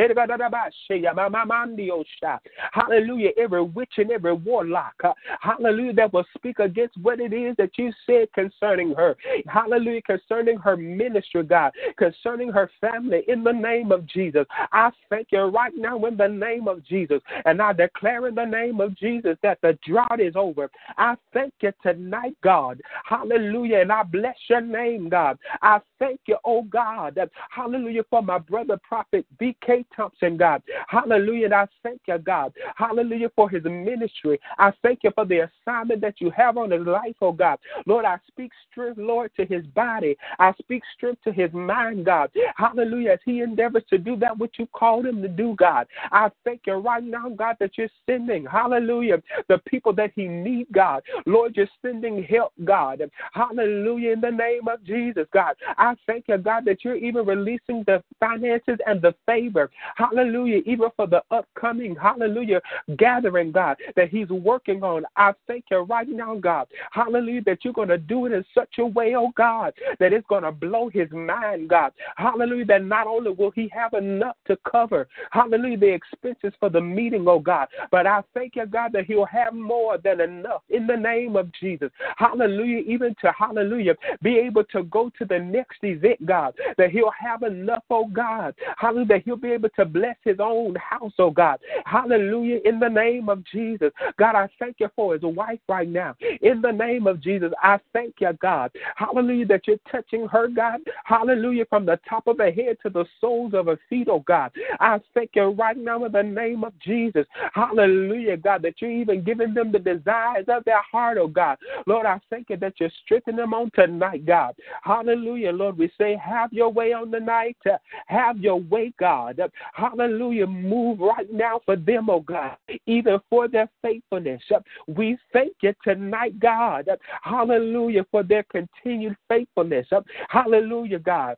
[2.71, 5.01] Hallelujah, every witch and every warlock.
[5.41, 9.15] Hallelujah, that will speak against what it is that you said concerning her.
[9.47, 14.45] Hallelujah, concerning her ministry, God, concerning her family, in the name of Jesus.
[14.71, 17.21] I thank you right now in the name of Jesus.
[17.45, 20.69] And I declare in the name of Jesus that the drought is over.
[20.97, 22.81] I thank you tonight, God.
[23.05, 23.38] Hallelujah.
[23.39, 25.37] And I bless your name, God.
[25.61, 27.19] I thank you, oh God.
[27.49, 29.85] Hallelujah for my brother prophet B.K.
[29.95, 30.61] Thompson, God.
[30.87, 31.45] Hallelujah.
[31.45, 32.53] And I thank you, God.
[32.75, 34.39] Hallelujah for his ministry.
[34.57, 37.59] I thank you for the assignment that you have on his life, oh God.
[37.85, 40.17] Lord, I speak strength, Lord, to his body.
[40.39, 42.31] I speak strength to his mind, God.
[42.55, 43.11] Hallelujah.
[43.11, 45.87] As he endeavors to do that which you called him to do, God.
[46.11, 50.69] I thank you right now, God, that you're sending, hallelujah, the people that he needs,
[50.71, 51.03] God.
[51.25, 53.01] Lord, you're sending help, God.
[53.33, 55.55] Hallelujah, in the name of Jesus, God.
[55.77, 59.69] I thank you, God, that you're even releasing the finances and the favor.
[59.95, 62.61] Hallelujah, even for the upcoming, hallelujah,
[62.97, 65.05] gathering, God, that he's working on.
[65.15, 66.67] I thank you right now, God.
[66.91, 70.27] Hallelujah, that you're going to do it in such a way, oh God, that it's
[70.27, 71.91] going to blow his mind, God.
[72.17, 76.81] Hallelujah, that not only will he have enough to cover, hallelujah, the expenses for the
[76.81, 80.87] meeting, oh God, but I thank you, God, that he'll have more than enough in
[80.87, 81.89] the name of Jesus.
[82.17, 87.11] Hallelujah, even to, hallelujah, be able to go to the next event, God, that he'll
[87.19, 88.53] have enough, oh God.
[88.77, 91.59] Hallelujah, that he'll be able to bless his own house, oh God.
[91.85, 93.91] Hallelujah, in the name of Jesus.
[94.17, 96.15] God, I thank you for his wife right now.
[96.41, 98.71] In the name of Jesus, I thank you, God.
[98.95, 100.81] Hallelujah, that you're touching her, God.
[101.03, 104.51] Hallelujah, from the top of her head to the soles of her feet, oh God.
[104.79, 107.25] I thank you right now in the name of Jesus.
[107.53, 111.57] Hallelujah, God, that you're even giving them the desires of their heart, oh God.
[111.85, 114.53] Lord, I thank you that you're strengthening them on tonight, God.
[114.83, 115.79] Hallelujah, Lord.
[115.79, 117.57] We say, have your way on the night.
[118.05, 119.41] Have your way, God.
[119.73, 120.45] Hallelujah.
[120.45, 122.55] Move right now for them, oh God,
[122.85, 124.41] even for their faithfulness.
[124.87, 126.87] We thank you tonight, God.
[127.23, 129.87] Hallelujah, for their continued faithfulness.
[130.29, 131.35] Hallelujah, God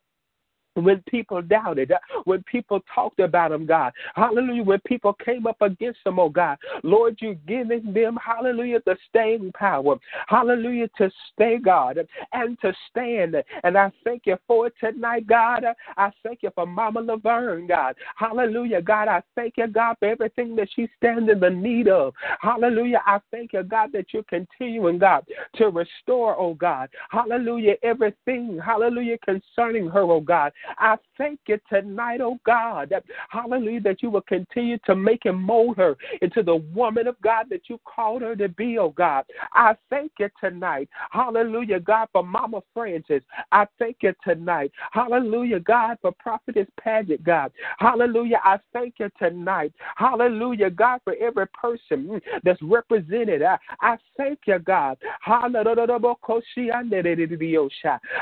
[0.75, 3.93] when people doubted, uh, when people talked about them, God.
[4.15, 4.63] Hallelujah.
[4.63, 6.57] When people came up against them, oh God.
[6.83, 9.97] Lord, you're giving them, hallelujah, the staying power.
[10.27, 11.99] Hallelujah, to stay, God,
[12.33, 13.35] and to stand.
[13.63, 15.63] And I thank you for it tonight, God.
[15.97, 17.95] I thank you for Mama Laverne, God.
[18.15, 19.07] Hallelujah, God.
[19.07, 22.13] I thank you, God, for everything that she stands in the need of.
[22.39, 23.01] Hallelujah.
[23.05, 26.89] I thank you, God, that you're continuing, God, to restore, oh God.
[27.09, 30.51] Hallelujah, everything, hallelujah, concerning her, oh God.
[30.77, 32.93] I thank you tonight, oh God,
[33.29, 37.47] hallelujah, that you will continue to make and mold her into the woman of God
[37.49, 39.25] that you called her to be, oh God.
[39.53, 43.23] I thank you tonight, hallelujah, God, for Mama Francis.
[43.51, 47.51] I thank you tonight, hallelujah, God, for Prophetess Paget, God.
[47.79, 53.41] Hallelujah, I thank you tonight, hallelujah, God, for every person mm, that's represented.
[53.41, 54.97] I, I thank you, God.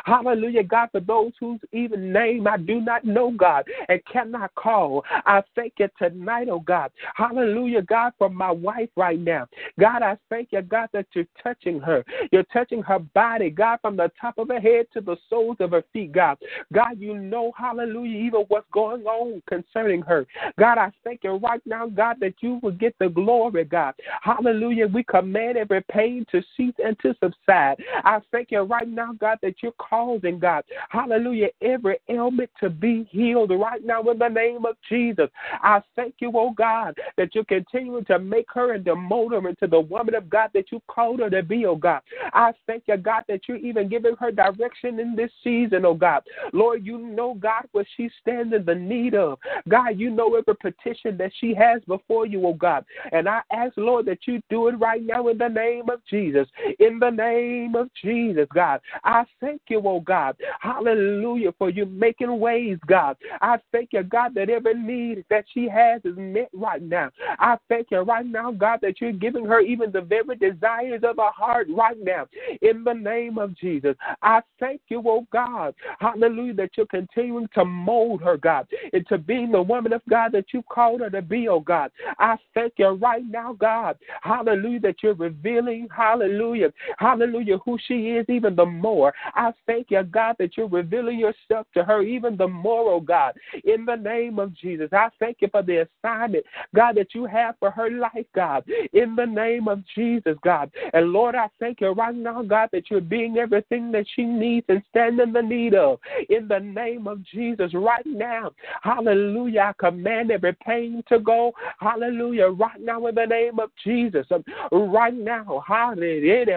[0.09, 4.53] Hallelujah, God, for those whose even name name I do not know, God, and cannot
[4.55, 5.03] call.
[5.25, 6.91] I thank you tonight, oh God.
[7.15, 9.47] Hallelujah, God, for my wife right now.
[9.79, 12.03] God, I thank you, God, that you're touching her.
[12.31, 15.71] You're touching her body, God, from the top of her head to the soles of
[15.71, 16.37] her feet, God.
[16.73, 20.25] God, you know, hallelujah, even what's going on concerning her.
[20.57, 23.93] God, I thank you right now, God, that you will get the glory, God.
[24.21, 24.87] Hallelujah.
[24.87, 27.77] We command every pain to cease and to subside.
[28.03, 33.07] I thank you right now, God, that you're causing, God, hallelujah, every ailment to be
[33.09, 35.29] healed right now in the name of Jesus.
[35.61, 39.67] I thank you, oh God, that you're continuing to make her and mold her into
[39.67, 42.01] the woman of God that you called her to be, oh God.
[42.33, 46.23] I thank you, God, that you're even giving her direction in this season, oh God.
[46.53, 49.39] Lord, you know, God, what she stands in the need of.
[49.67, 52.85] God, you know every petition that she has before you, oh God.
[53.11, 56.47] And I ask, Lord, that you do it right now in the name of Jesus.
[56.79, 58.81] In the name of Jesus, God.
[59.03, 60.35] I thank you, oh God.
[60.59, 63.17] Hallelujah, for you making ways, God.
[63.41, 67.09] I thank you, God, that every need that she has is met right now.
[67.39, 71.17] I thank you right now, God, that you're giving her even the very desires of
[71.17, 72.27] her heart right now.
[72.61, 73.95] In the name of Jesus.
[74.21, 75.73] I thank you, oh God.
[75.99, 80.53] Hallelujah, that you're continuing to mold her, God, into being the woman of God that
[80.53, 81.91] you called her to be, oh God.
[82.17, 83.97] I thank you right now, God.
[84.21, 89.13] Hallelujah, that you're revealing, hallelujah, hallelujah, who she is even the more.
[89.35, 93.33] I thank you, God, that you're revealing yourself to her even the more, oh God.
[93.63, 96.45] In the name of Jesus, I thank you for the assignment,
[96.75, 98.63] God, that you have for her life, God.
[98.93, 100.71] In the name of Jesus, God.
[100.93, 104.65] And Lord, I thank you right now, God, that you're being everything that she needs
[104.69, 105.99] and stand in the need of.
[106.29, 108.51] In the name of Jesus, right now.
[108.81, 109.59] Hallelujah.
[109.61, 111.53] I command every pain to go.
[111.79, 112.47] Hallelujah.
[112.47, 114.25] Right now, in the name of Jesus.
[114.31, 115.63] Um, right now.
[115.65, 116.49] Hallelujah.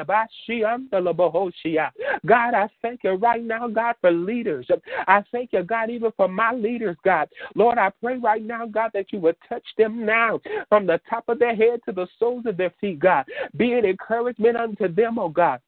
[2.27, 4.67] God, I thank you right now, God, for leaders.
[4.73, 7.29] Um, I thank you, God, even for my leaders, God.
[7.55, 11.25] Lord, I pray right now, God, that you would touch them now from the top
[11.29, 13.25] of their head to the soles of their feet, God.
[13.57, 15.61] Be an encouragement unto them, oh God.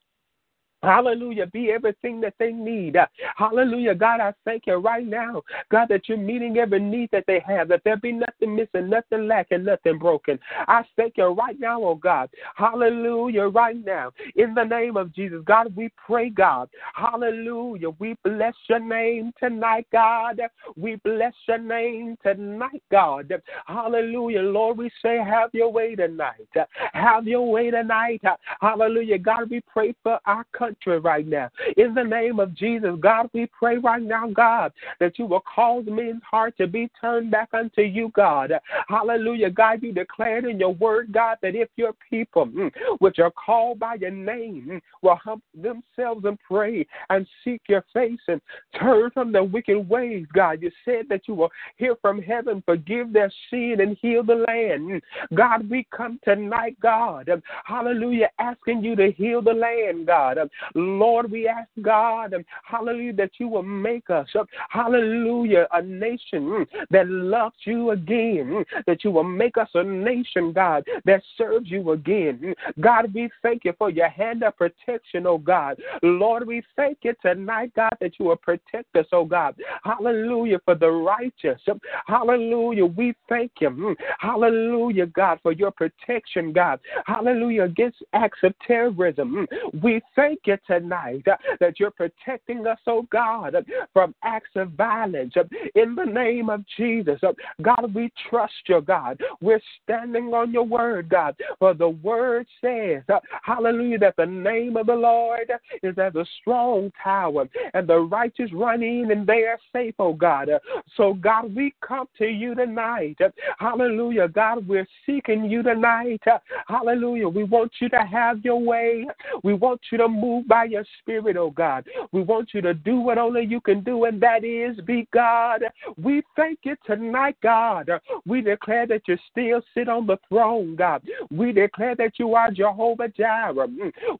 [0.85, 1.47] Hallelujah.
[1.47, 2.97] Be everything that they need.
[3.37, 3.95] Hallelujah.
[3.95, 7.69] God, I thank you right now, God, that you're meeting every need that they have,
[7.69, 10.39] that there be nothing missing, nothing lacking, nothing broken.
[10.69, 12.29] I thank you right now, oh God.
[12.55, 13.49] Hallelujah.
[13.49, 14.13] Right now.
[14.37, 16.69] In the name of Jesus, God, we pray, God.
[16.95, 17.91] Hallelujah.
[17.99, 20.41] We bless your name tonight, God.
[20.77, 23.33] We bless your name tonight, God.
[23.67, 24.43] Hallelujah.
[24.43, 26.49] Lord, we say, have your way tonight.
[26.93, 28.23] Have your way tonight.
[28.61, 29.19] Hallelujah.
[29.19, 31.51] God, we pray for our country right now.
[31.77, 35.85] In the name of Jesus, God, we pray right now, God, that you will cause
[35.87, 38.53] men's heart to be turned back unto you, God.
[38.89, 39.51] Hallelujah.
[39.51, 43.79] God, you declared in your word, God, that if your people, mm, which are called
[43.79, 48.41] by your name, mm, will humble themselves and pray and seek your face and
[48.79, 53.13] turn from their wicked ways, God, you said that you will hear from heaven, forgive
[53.13, 54.91] their sin, and heal the land.
[54.91, 55.01] Mm.
[55.35, 57.31] God, we come tonight, God,
[57.65, 60.39] hallelujah, asking you to heal the land, God.
[60.75, 62.35] Lord, we ask God,
[62.65, 64.29] hallelujah, that you will make us,
[64.69, 69.83] hallelujah, a nation mm, that loves you again, mm, that you will make us a
[69.83, 72.39] nation, God, that serves you again.
[72.43, 72.55] Mm.
[72.81, 75.77] God, we thank you for your hand of protection, oh God.
[76.03, 79.55] Lord, we thank you tonight, God, that you will protect us, oh God.
[79.85, 81.61] Hallelujah, for the righteous.
[82.07, 83.97] Hallelujah, we thank you.
[84.19, 86.81] Hallelujah, God, for your protection, God.
[87.07, 89.47] Hallelujah, against acts of terrorism.
[89.83, 94.71] We thank you tonight uh, that you're protecting us, oh God, uh, from acts of
[94.73, 95.35] violence.
[95.37, 97.33] Uh, in the name of Jesus, uh,
[97.63, 99.21] God, we trust you, God.
[99.41, 101.37] We're standing on your word, God.
[101.59, 105.51] For the word says, uh, hallelujah, that the name of the Lord
[105.83, 110.13] is as a strong tower, and the righteous run in and they are safe, oh
[110.13, 110.49] God.
[110.97, 113.19] So, God, we come to you tonight.
[113.59, 116.23] Hallelujah, God, we're seeking you tonight.
[116.67, 117.29] Hallelujah.
[117.29, 119.07] We want you to have your way.
[119.43, 121.85] We want you to move by your spirit, oh God.
[122.13, 125.63] We want you to do what only you can do, and that is be God.
[126.03, 127.91] We thank you tonight, God.
[128.27, 131.03] We declare that you still sit on the throne, God.
[131.31, 133.69] We declare that you are Jehovah Jireh.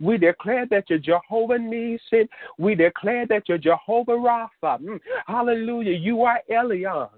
[0.01, 2.29] We declare that you're Jehovah Nissi.
[2.59, 5.01] We declare that you're Jehovah Rapha.
[5.27, 5.97] Hallelujah.
[5.97, 7.09] You are Elyon.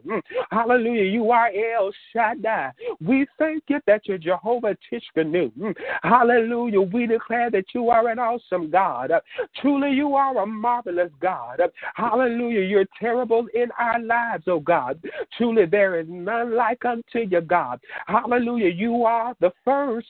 [0.51, 1.05] Hallelujah.
[1.05, 2.72] You are El Shaddai.
[3.01, 5.74] We thank you that you're Jehovah Tsidkenu.
[6.03, 6.80] Hallelujah.
[6.80, 8.86] We declare that you are an awesome God.
[8.87, 9.12] God.
[9.61, 11.61] Truly, you are a marvelous God.
[11.95, 12.61] Hallelujah.
[12.61, 15.03] You're terrible in our lives, oh God.
[15.37, 17.80] Truly, there is none like unto you, God.
[18.07, 18.68] Hallelujah.
[18.68, 20.07] You are the first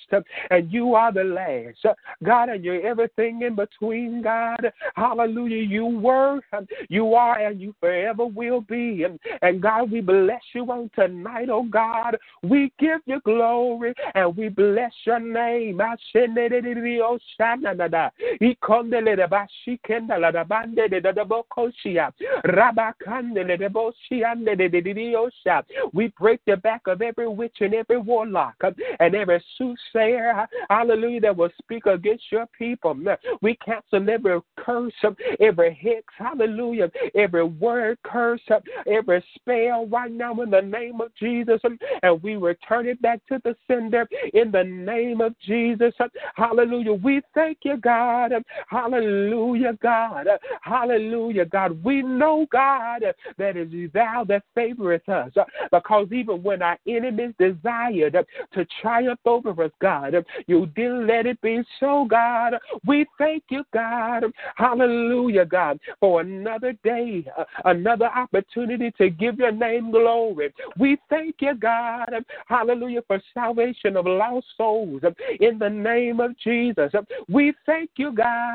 [0.51, 1.97] and you are the last.
[2.22, 4.72] God, and you're everything in between, God.
[4.95, 5.62] Hallelujah.
[5.62, 6.41] You were,
[6.89, 9.05] you are, and you forever will be.
[9.05, 12.16] And, and God, we bless you on tonight, oh God.
[12.43, 15.81] We give you glory and we bless your name.
[25.93, 31.21] We break the back of every witch and every warlock um, and every soothsayer, hallelujah,
[31.21, 32.91] that will speak against your people.
[32.91, 33.09] Um,
[33.41, 38.41] we cancel every curse, um, every hex, hallelujah, every word curse,
[38.91, 41.61] every spell right now in the name of Jesus,
[42.03, 45.95] and we return it back to the sender in the name of Jesus.
[46.35, 46.95] Hallelujah.
[46.95, 48.33] We thank you, God.
[48.69, 50.27] Hallelujah, God.
[50.63, 51.83] Hallelujah, God.
[51.85, 53.03] We know, God,
[53.39, 55.33] that it is thou that favoreth us.
[55.71, 58.17] Because even when our enemies desired
[58.55, 60.15] to triumph over us, God,
[60.47, 62.55] you didn't let it be so, God.
[62.87, 64.25] We thank you, God.
[64.57, 67.27] Hallelujah, God, for another day,
[67.65, 70.53] another opportunity to give your name glory.
[70.79, 72.25] We thank you, God.
[72.47, 75.03] Hallelujah, for salvation of lost souls
[75.41, 76.93] in the name of Jesus.
[77.29, 78.46] We thank you, God.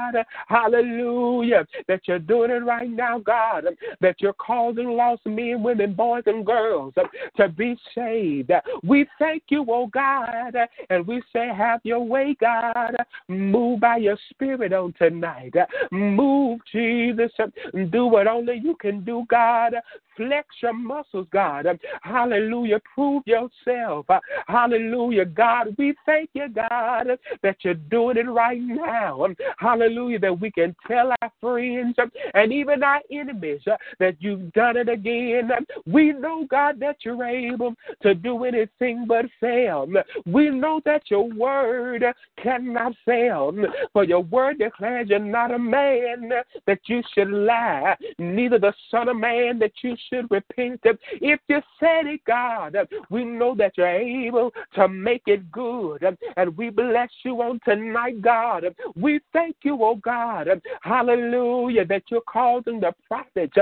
[0.47, 3.65] Hallelujah, that you're doing it right now, God,
[3.99, 6.93] that you're causing lost men, women, boys, and girls
[7.37, 8.51] to be saved.
[8.83, 10.55] We thank you, oh God,
[10.89, 12.95] and we say, have your way, God.
[13.27, 15.53] Move by your spirit on tonight.
[15.91, 17.31] Move, Jesus.
[17.73, 19.73] And do what only you can do, God.
[20.21, 21.65] Flex your muscles, God.
[22.03, 22.79] Hallelujah.
[22.93, 24.05] Prove yourself.
[24.47, 25.75] Hallelujah, God.
[25.79, 27.07] We thank you, God,
[27.41, 29.25] that you're doing it right now.
[29.57, 31.95] Hallelujah, that we can tell our friends
[32.33, 33.61] and even our enemies
[33.99, 35.49] that you've done it again.
[35.85, 39.87] We know, God, that you're able to do anything but fail.
[40.25, 42.03] We know that your word
[42.41, 43.53] cannot fail.
[43.93, 46.31] For your word declares you're not a man
[46.67, 50.81] that you should lie, neither the Son of Man that you should repent.
[50.83, 52.75] If you said it, God,
[53.09, 56.05] we know that you're able to make it good.
[56.37, 58.65] And we bless you on tonight, God.
[58.95, 60.49] We thank you, oh God.
[60.81, 63.53] Hallelujah, that you're causing the prophets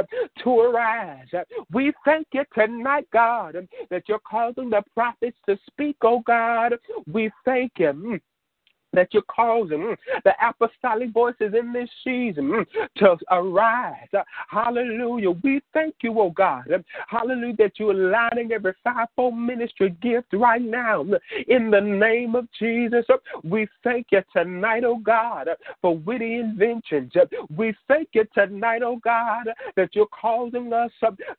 [0.43, 1.27] to arise.
[1.71, 6.73] We thank you tonight, God, that you're causing the prophets to speak, oh God.
[7.11, 8.19] We thank you.
[8.93, 12.65] Mm that you're causing mm, the apostolic voices in this season mm,
[12.97, 14.07] to arise.
[14.49, 15.31] Hallelujah.
[15.43, 16.83] We thank you, oh God.
[17.07, 21.05] Hallelujah, that you're aligning every fivefold ministry gift right now.
[21.47, 23.05] In the name of Jesus,
[23.43, 25.47] we thank you tonight, oh God,
[25.81, 27.13] for witty inventions.
[27.55, 30.91] We thank you tonight, oh God, that you're causing us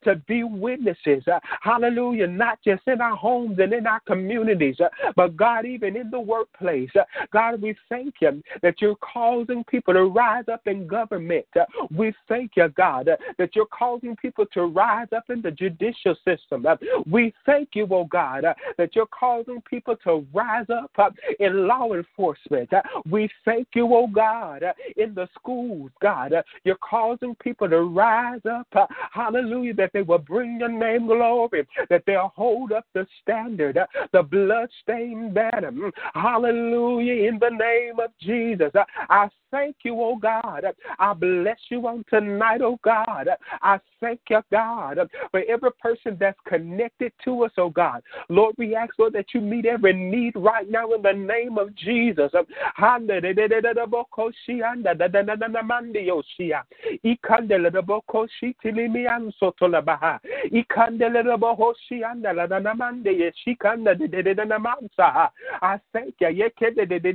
[0.04, 1.24] to be witnesses.
[1.60, 4.76] Hallelujah, not just in our homes and in our communities,
[5.16, 6.90] but God, even in the workplace.
[7.32, 11.46] God, God, we thank you that you're causing people to rise up in government.
[11.58, 15.50] Uh, we thank you, God, uh, that you're causing people to rise up in the
[15.50, 16.66] judicial system.
[16.66, 16.76] Uh,
[17.10, 18.44] we thank you, oh God,
[18.76, 22.68] that you're causing people to rise up in law enforcement.
[23.08, 24.62] We thank you, oh God,
[24.98, 26.34] in the schools, God.
[26.64, 28.90] You're causing people to rise up.
[29.12, 33.78] Hallelujah, that they will bring your name glory, that they'll hold up the standard,
[34.12, 35.72] the bloodstained banner.
[35.72, 38.72] Mm, hallelujah in the name of Jesus.
[39.08, 40.64] I thank you, oh God.
[40.98, 43.28] I bless you on tonight, oh God.
[43.62, 44.98] I thank you, God,
[45.30, 48.02] for every person that's connected to us, oh God.
[48.28, 51.74] Lord, we ask, Lord, that you meet every need right now in the name of
[51.76, 52.32] Jesus.
[65.62, 66.30] I thank you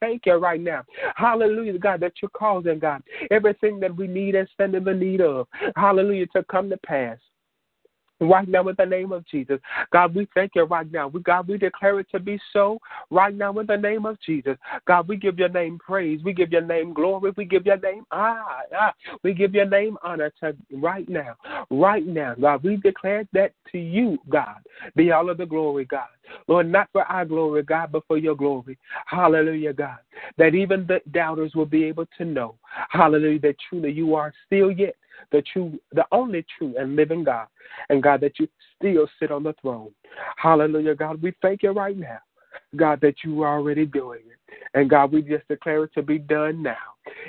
[0.00, 0.84] thank you right now.
[1.16, 5.20] Hallelujah, God, that you're causing, God, everything that we need and stand in the need
[5.20, 5.46] of.
[5.76, 7.18] Hallelujah, to come to pass.
[8.20, 9.58] Right now in the name of Jesus.
[9.92, 11.08] God, we thank you right now.
[11.08, 12.78] We, God, we declare it to be so
[13.10, 14.56] right now in the name of Jesus.
[14.86, 16.20] God, we give your name praise.
[16.24, 17.32] We give your name glory.
[17.36, 18.92] We give your name ah, ah.
[19.22, 21.36] We give your name honor to right now.
[21.70, 24.56] Right now, God, we declare that to you, God.
[24.96, 26.08] Be all of the glory, God.
[26.46, 28.78] Lord, not for our glory, God, but for your glory.
[29.06, 29.98] Hallelujah, God.
[30.38, 32.56] That even the doubters will be able to know,
[32.90, 34.94] hallelujah, that truly you are still yet
[35.32, 37.46] the true, the only true and living God.
[37.88, 39.90] And God, that you still sit on the throne.
[40.36, 41.22] Hallelujah, God.
[41.22, 42.18] We thank you right now,
[42.76, 44.56] God, that you are already doing it.
[44.74, 46.76] And God, we just declare it to be done now.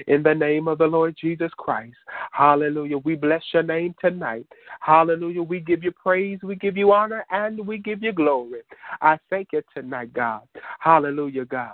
[0.07, 1.95] In the name of the Lord Jesus Christ.
[2.31, 2.97] Hallelujah.
[2.99, 4.45] We bless your name tonight.
[4.79, 5.41] Hallelujah.
[5.41, 8.61] We give you praise, we give you honor, and we give you glory.
[9.01, 10.41] I thank you tonight, God.
[10.79, 11.73] Hallelujah, God.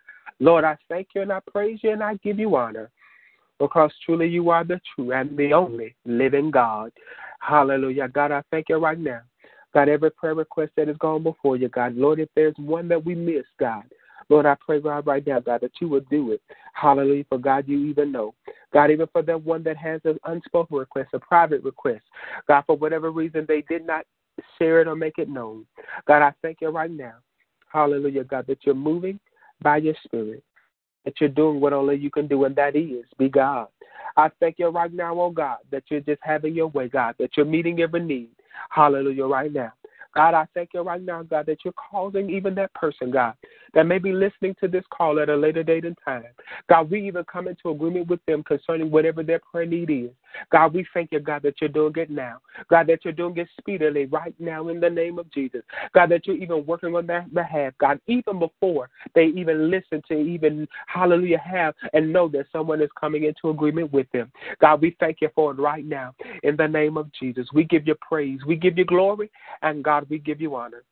[0.41, 2.89] Lord, I thank you and I praise you and I give you honor
[3.59, 6.91] because truly you are the true and the only living God.
[7.41, 8.07] Hallelujah.
[8.07, 9.21] God, I thank you right now.
[9.71, 11.95] God, every prayer request that has gone before you, God.
[11.95, 13.83] Lord, if there's one that we missed, God,
[14.29, 16.41] Lord, I pray, God, right now, God, that you would do it.
[16.73, 17.25] Hallelujah.
[17.29, 18.33] For God, you even know.
[18.73, 22.03] God, even for that one that has an unspoken request, a private request,
[22.47, 24.05] God, for whatever reason they did not
[24.57, 25.67] share it or make it known.
[26.07, 27.13] God, I thank you right now.
[27.71, 29.19] Hallelujah, God, that you're moving
[29.61, 30.43] by your spirit,
[31.05, 33.67] that you're doing what only you can do, and that is be God.
[34.17, 37.37] I thank you right now, oh God, that you're just having your way, God, that
[37.37, 38.29] you're meeting every need.
[38.69, 39.73] Hallelujah, right now.
[40.13, 43.33] God, I thank you right now, God, that you're causing even that person, God,
[43.73, 46.25] that may be listening to this call at a later date and time.
[46.69, 50.09] God, we even come into agreement with them concerning whatever their prayer need is.
[50.51, 52.39] God, we thank you, God, that you're doing it now.
[52.69, 55.61] God, that you're doing it speedily right now in the name of Jesus.
[55.93, 60.13] God, that you're even working on their behalf, God, even before they even listen to
[60.13, 64.31] even, hallelujah, have and know that someone is coming into agreement with them.
[64.59, 67.47] God, we thank you for it right now in the name of Jesus.
[67.53, 70.83] We give you praise, we give you glory, and God, we give you honor.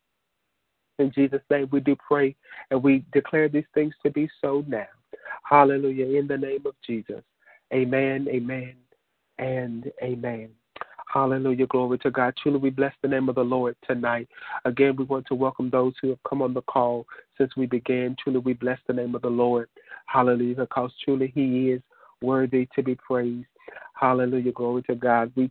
[1.00, 2.36] In Jesus' name, we do pray
[2.72, 4.88] and we declare these things to be so now.
[5.44, 6.20] Hallelujah.
[6.20, 7.24] In the name of Jesus.
[7.74, 8.74] Amen, amen,
[9.40, 10.50] and amen.
[11.12, 11.66] Hallelujah.
[11.66, 12.36] Glory to God.
[12.42, 14.30] Truly, we bless the name of the Lord tonight.
[14.66, 18.16] Again, we want to welcome those who have come on the call since we began.
[18.24, 19.70] Truly, we bless the name of the Lord.
[20.06, 20.56] Hallelujah.
[20.56, 21.82] Because truly, He is
[22.22, 23.48] worthy to be praised.
[23.94, 24.52] Hallelujah.
[24.52, 25.32] Glory to God.
[25.36, 25.50] We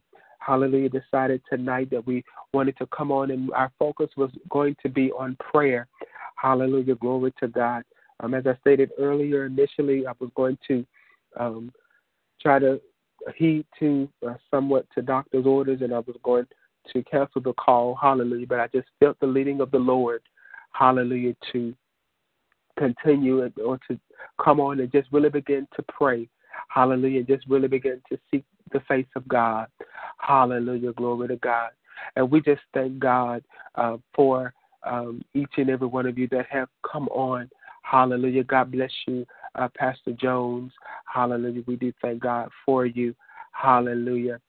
[0.49, 2.25] hallelujah, decided tonight that we
[2.55, 5.87] wanted to come on and our focus was going to be on prayer.
[6.37, 7.83] Hallelujah, glory to God.
[8.21, 10.87] Um, as I stated earlier, initially I was going to
[11.39, 11.71] um,
[12.41, 12.81] try to
[13.37, 16.47] heed to uh, somewhat to doctor's orders and I was going
[16.93, 17.95] to cancel the call.
[18.01, 18.47] Hallelujah.
[18.47, 20.23] But I just felt the leading of the Lord.
[20.73, 21.35] Hallelujah.
[21.53, 21.75] To
[22.79, 23.99] continue or to
[24.43, 26.29] come on and just really begin to pray.
[26.69, 27.23] Hallelujah.
[27.25, 29.67] Just really begin to seek the face of God.
[30.19, 30.93] Hallelujah.
[30.93, 31.71] Glory to God.
[32.17, 33.43] And we just thank God
[33.75, 34.53] uh, for
[34.85, 37.51] um, each and every one of you that have come on.
[37.83, 38.45] Hallelujah.
[38.45, 40.73] God bless you, uh, Pastor Jones.
[41.13, 41.63] Hallelujah.
[41.67, 43.15] We do thank God for you.
[43.53, 44.41] Hallelujah.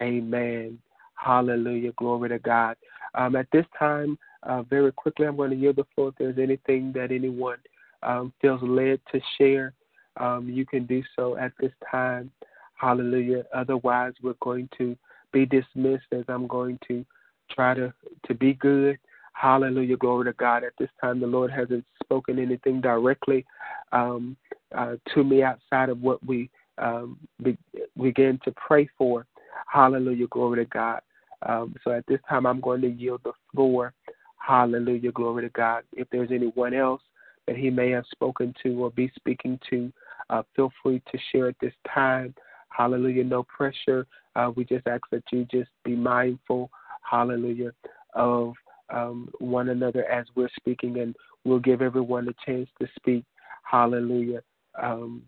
[0.00, 0.78] Amen.
[1.14, 1.92] Hallelujah.
[1.92, 2.76] Glory to God.
[3.14, 6.08] Um, at this time, uh, very quickly, I'm going to yield the floor.
[6.08, 7.58] If there's anything that anyone
[8.02, 9.72] um, feels led to share,
[10.18, 12.30] um, you can do so at this time.
[12.74, 13.44] Hallelujah.
[13.54, 14.96] Otherwise, we're going to
[15.32, 17.04] be dismissed as I'm going to
[17.50, 17.92] try to,
[18.26, 18.98] to be good.
[19.36, 19.98] Hallelujah.
[19.98, 20.64] Glory to God.
[20.64, 23.44] At this time, the Lord hasn't spoken anything directly
[23.92, 24.34] um,
[24.74, 27.58] uh, to me outside of what we um, be,
[28.00, 29.26] begin to pray for.
[29.70, 30.26] Hallelujah.
[30.28, 31.00] Glory to God.
[31.42, 33.92] Um, so at this time, I'm going to yield the floor.
[34.38, 35.12] Hallelujah.
[35.12, 35.84] Glory to God.
[35.92, 37.02] If there's anyone else
[37.46, 39.92] that he may have spoken to or be speaking to,
[40.30, 42.34] uh, feel free to share at this time.
[42.70, 43.24] Hallelujah.
[43.24, 44.06] No pressure.
[44.34, 46.70] Uh, we just ask that you just be mindful,
[47.02, 47.72] hallelujah,
[48.14, 48.54] of
[48.90, 51.14] um, one another as we're speaking, and
[51.44, 53.24] we'll give everyone a chance to speak,
[53.62, 54.42] hallelujah,
[54.80, 55.22] um,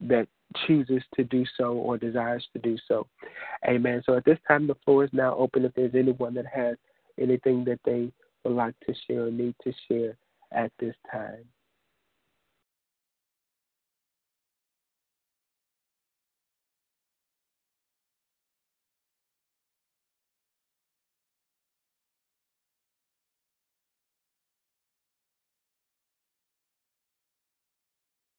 [0.00, 0.28] that
[0.66, 3.06] chooses to do so or desires to do so.
[3.68, 4.02] Amen.
[4.06, 6.76] So at this time, the floor is now open if there's anyone that has
[7.18, 8.12] anything that they
[8.44, 10.16] would like to share or need to share
[10.52, 11.44] at this time.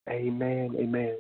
[0.10, 0.76] Amen.
[0.80, 1.18] Amen.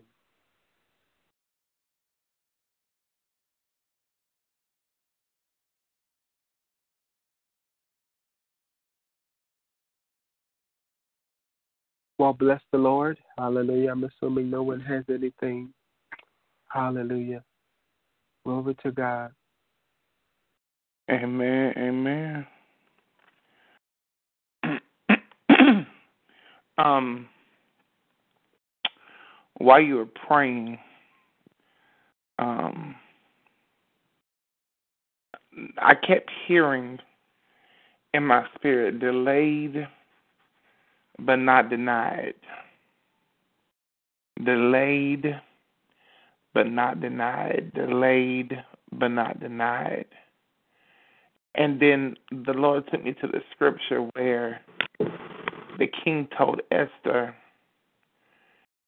[12.19, 13.17] Well, bless the Lord.
[13.37, 13.91] Hallelujah.
[13.91, 15.73] I'm assuming no one has anything.
[16.69, 17.43] Hallelujah.
[18.45, 19.31] Glory to God.
[21.11, 21.73] Amen.
[21.77, 22.47] Amen.
[26.77, 27.27] um,
[29.57, 30.77] while you were praying,
[32.39, 32.95] um,
[35.77, 36.99] I kept hearing
[38.13, 39.87] in my spirit delayed
[41.19, 42.35] but not denied.
[44.43, 45.41] Delayed
[46.53, 47.71] but not denied.
[47.73, 50.05] Delayed but not denied.
[51.55, 54.61] And then the Lord took me to the scripture where
[54.99, 57.35] the king told Esther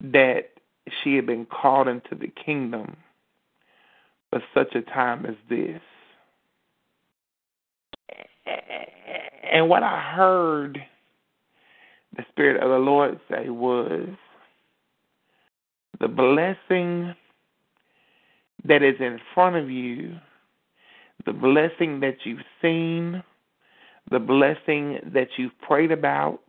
[0.01, 0.51] that
[1.03, 2.97] she had been called into the kingdom
[4.29, 5.81] for such a time as this.
[9.51, 10.79] And what I heard
[12.15, 14.09] the Spirit of the Lord say was
[15.99, 17.15] the blessing
[18.65, 20.15] that is in front of you,
[21.25, 23.23] the blessing that you've seen,
[24.09, 26.41] the blessing that you've prayed about,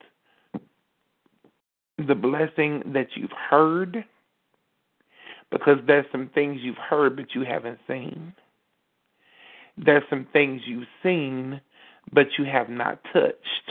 [1.98, 4.04] the blessing that you've heard,
[5.50, 8.34] because there's some things you've heard but you haven't seen.
[9.76, 11.60] There's some things you've seen
[12.12, 13.70] but you have not touched.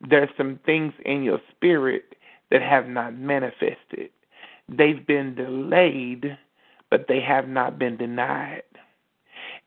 [0.00, 2.14] There's some things in your spirit
[2.50, 4.10] that have not manifested.
[4.68, 6.38] They've been delayed,
[6.90, 8.62] but they have not been denied.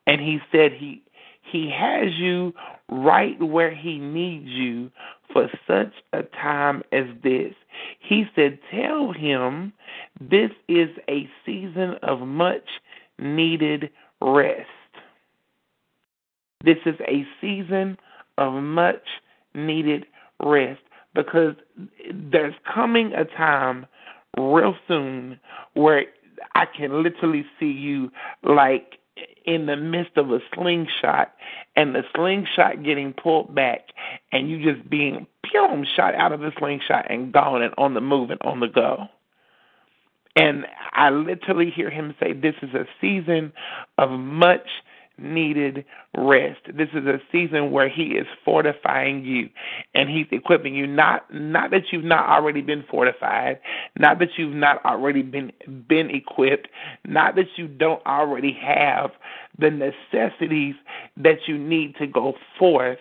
[0.08, 1.04] And he said he
[1.42, 2.54] he has you
[2.90, 4.92] right where he needs you
[5.34, 7.54] for such a time as this.
[8.00, 9.74] He said, Tell him
[10.20, 12.68] this is a season of much
[13.20, 13.90] needed
[14.22, 14.68] rest.
[16.64, 17.98] This is a season
[18.38, 19.08] of much
[19.54, 20.06] needed
[20.44, 20.82] rest
[21.14, 21.56] because
[22.14, 23.86] there's coming a time
[24.38, 25.40] real soon
[25.74, 26.06] where
[26.56, 28.12] I can literally see you
[28.44, 28.98] like
[29.46, 31.34] in the midst of a slingshot
[31.76, 33.88] and the slingshot getting pulled back
[34.32, 38.02] and you just being boom, shot out of the slingshot and gone and on the
[38.02, 39.08] move and on the go.
[40.36, 43.52] And I literally hear him say, This is a season
[43.98, 44.68] of much
[45.22, 45.86] needed
[46.18, 46.62] rest.
[46.68, 49.50] This is a season where he is fortifying you
[49.94, 53.60] and he's equipping you not not that you've not already been fortified,
[53.98, 55.52] not that you've not already been
[55.88, 56.68] been equipped,
[57.06, 59.12] not that you don't already have
[59.58, 60.76] the necessities
[61.18, 63.00] that you need to go forth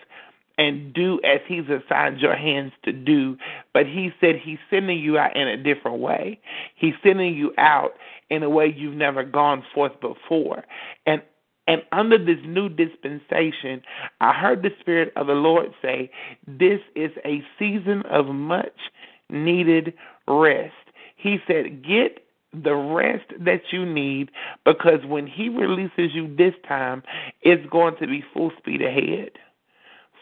[0.57, 3.37] and do as he's assigned your hands to do.
[3.73, 6.39] But he said he's sending you out in a different way.
[6.75, 7.93] He's sending you out
[8.29, 10.63] in a way you've never gone forth before.
[11.05, 11.21] And
[11.71, 13.81] and under this new dispensation,
[14.19, 16.11] I heard the Spirit of the Lord say,
[16.45, 18.77] This is a season of much
[19.29, 19.93] needed
[20.27, 20.73] rest.
[21.15, 24.31] He said, Get the rest that you need
[24.65, 27.03] because when He releases you this time,
[27.41, 29.31] it's going to be full speed ahead.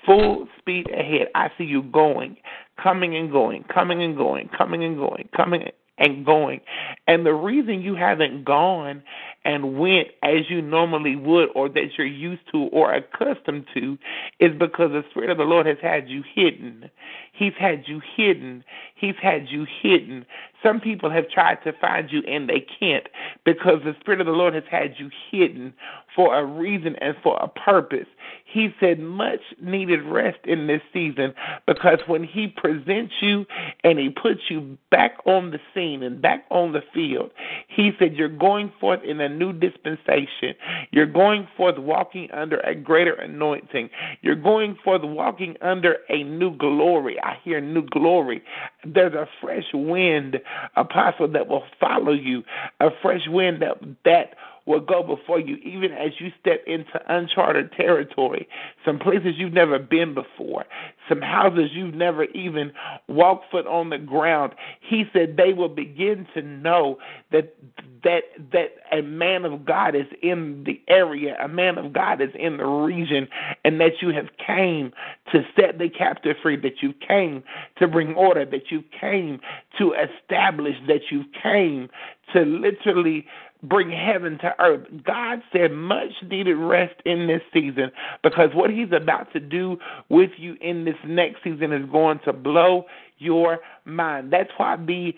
[0.05, 1.29] Full speed ahead.
[1.33, 2.37] I see you going,
[2.81, 5.63] coming and going, coming and going, coming and going, coming
[5.97, 6.61] and going.
[7.07, 9.03] And the reason you haven't gone
[9.49, 13.97] and went as you normally would or that you're used to or accustomed to
[14.39, 16.87] is because the Spirit of the Lord has had you hidden.
[17.33, 18.63] He's had you hidden.
[18.93, 20.23] He's had you hidden.
[20.61, 23.07] Some people have tried to find you and they can't
[23.43, 25.73] because the Spirit of the Lord has had you hidden
[26.15, 28.07] for a reason and for a purpose.
[28.43, 31.33] He said, much needed rest in this season
[31.65, 33.45] because when He presents you
[33.83, 37.31] and He puts you back on the scene and back on the field,
[37.67, 40.53] He said, You're going forth in a new dispensation.
[40.91, 43.89] You're going forth walking under a greater anointing.
[44.21, 47.17] You're going forth walking under a new glory.
[47.23, 48.43] I hear new glory.
[48.85, 50.37] There's a fresh wind,
[50.75, 52.43] apostle, that will follow you,
[52.79, 54.35] a fresh wind that that
[54.69, 58.47] will go before you, even as you step into uncharted territory,
[58.85, 60.63] some places you've never been before,
[61.09, 62.71] some houses you've never even
[63.07, 64.53] walked foot on the ground.
[64.79, 66.99] He said they will begin to know
[67.31, 67.55] that
[68.03, 68.21] that
[68.53, 72.57] that a man of God is in the area, a man of God is in
[72.57, 73.27] the region,
[73.65, 74.93] and that you have came
[75.31, 77.43] to set the captive free, that you came
[77.79, 79.39] to bring order, that you came
[79.79, 81.89] to establish, that you came
[82.33, 83.25] to literally
[83.63, 84.87] bring heaven to earth.
[85.05, 87.91] God said much needed rest in this season
[88.23, 89.77] because what He's about to do
[90.09, 92.85] with you in this next season is going to blow
[93.17, 94.31] your mind.
[94.31, 95.15] That's why be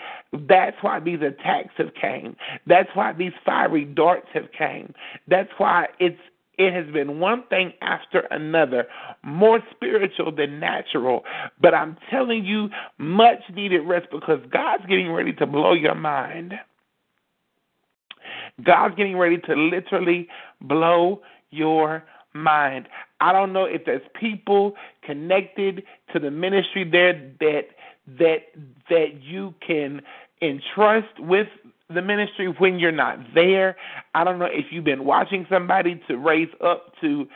[0.47, 2.35] that's why these attacks have came.
[2.65, 4.93] That's why these fiery darts have came.
[5.27, 6.19] That's why it's
[6.57, 8.85] it has been one thing after another,
[9.23, 11.23] more spiritual than natural.
[11.59, 16.53] But I'm telling you, much needed rest because God's getting ready to blow your mind.
[18.63, 20.27] God's getting ready to literally
[20.61, 22.87] blow your mind.
[23.19, 24.73] I don't know if there's people
[25.03, 25.83] connected
[26.13, 27.67] to the ministry there that
[28.19, 28.39] that
[28.89, 30.01] that you can
[30.41, 31.47] entrust with
[31.93, 33.75] the ministry when you're not there.
[34.15, 37.27] I don't know if you've been watching somebody to raise up to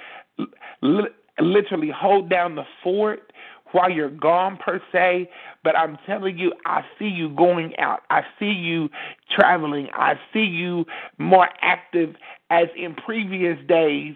[0.81, 1.09] li-
[1.39, 3.31] literally hold down the fort
[3.71, 5.29] while you're gone per se,
[5.63, 8.01] but I'm telling you, I see you going out.
[8.09, 8.89] I see you
[9.37, 9.89] traveling.
[9.93, 10.85] I see you
[11.17, 12.15] more active
[12.49, 14.15] as in previous days.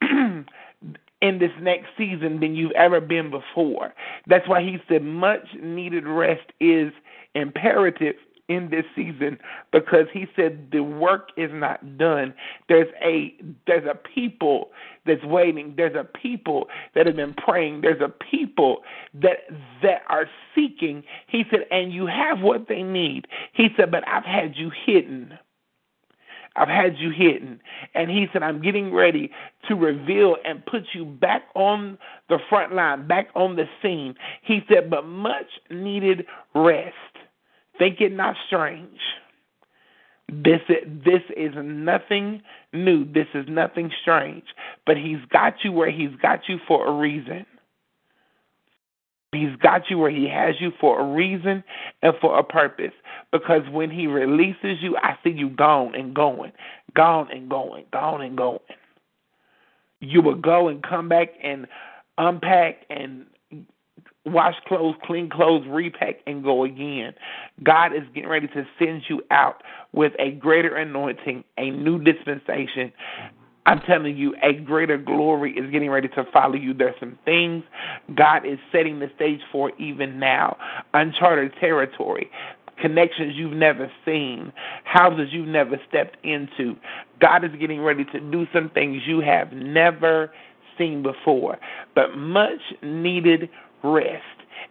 [1.22, 3.94] in this next season than you've ever been before.
[4.26, 6.92] That's why he said much needed rest is
[7.36, 8.16] imperative
[8.52, 9.38] in this season
[9.72, 12.34] because he said the work is not done.
[12.68, 13.34] There's a
[13.66, 14.70] there's a people
[15.06, 15.74] that's waiting.
[15.76, 17.80] There's a people that have been praying.
[17.80, 18.82] There's a people
[19.14, 19.38] that
[19.82, 21.02] that are seeking.
[21.26, 23.26] He said, and you have what they need.
[23.52, 25.38] He said, but I've had you hidden.
[26.56, 27.60] I've had you hidden.
[27.94, 29.30] And he said, I'm getting ready
[29.68, 31.98] to reveal and put you back on
[32.28, 34.14] the front line, back on the scene.
[34.42, 36.94] He said, but much needed rest.
[37.78, 39.00] Think it not strange.
[40.28, 42.42] This this is nothing
[42.72, 43.04] new.
[43.04, 44.44] This is nothing strange.
[44.86, 47.44] But he's got you where he's got you for a reason.
[49.32, 51.64] He's got you where he has you for a reason
[52.02, 52.92] and for a purpose.
[53.30, 56.52] Because when he releases you, I see you gone and going,
[56.94, 58.60] gone and going, gone and going.
[60.00, 61.66] You will go and come back and
[62.18, 63.24] unpack and
[64.24, 67.12] wash clothes, clean clothes, repack, and go again.
[67.62, 69.62] God is getting ready to send you out
[69.92, 72.92] with a greater anointing, a new dispensation.
[73.64, 76.74] I'm telling you, a greater glory is getting ready to follow you.
[76.74, 77.62] There's some things
[78.16, 80.56] God is setting the stage for even now.
[80.94, 82.28] Uncharted territory,
[82.80, 84.52] connections you've never seen,
[84.84, 86.76] houses you've never stepped into.
[87.20, 90.32] God is getting ready to do some things you have never
[90.76, 91.58] seen before.
[91.94, 93.48] But much needed
[93.82, 94.22] rest.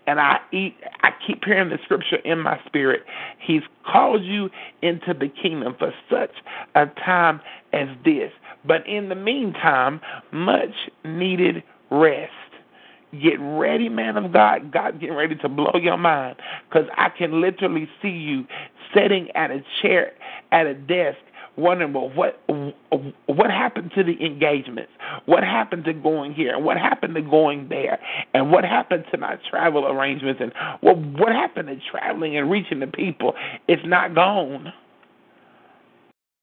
[0.07, 3.03] And I eat I keep hearing the scripture in my spirit.
[3.39, 4.49] He's called you
[4.81, 6.31] into the kingdom for such
[6.75, 7.39] a time
[7.73, 8.31] as this.
[8.65, 10.01] But in the meantime,
[10.31, 12.31] much needed rest.
[13.21, 14.71] Get ready, man of God.
[14.71, 16.37] God getting ready to blow your mind
[16.69, 18.45] because I can literally see you
[18.95, 20.13] sitting at a chair,
[20.51, 21.17] at a desk,
[21.57, 22.41] wondering, well, what
[23.27, 24.91] what happened to the engagements?
[25.25, 26.55] What happened to going here?
[26.55, 27.99] And what happened to going there?
[28.33, 30.41] And what happened to my travel arrangements?
[30.41, 33.33] And what what happened to traveling and reaching the people?
[33.67, 34.73] It's not gone.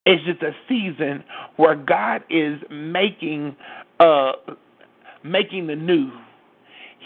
[0.05, 1.23] It's just a season
[1.57, 3.55] where God is making
[3.99, 4.33] uh
[5.23, 6.11] making the new.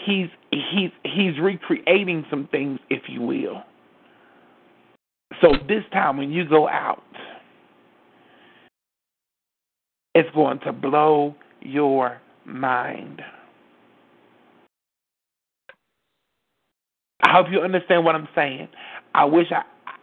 [0.06, 3.62] He's he's he's recreating some things, if you will.
[5.40, 7.02] So this time when you go out,
[10.14, 13.22] it's going to blow your mind.
[17.22, 18.68] I hope you understand what I'm saying.
[19.14, 19.62] I wish I,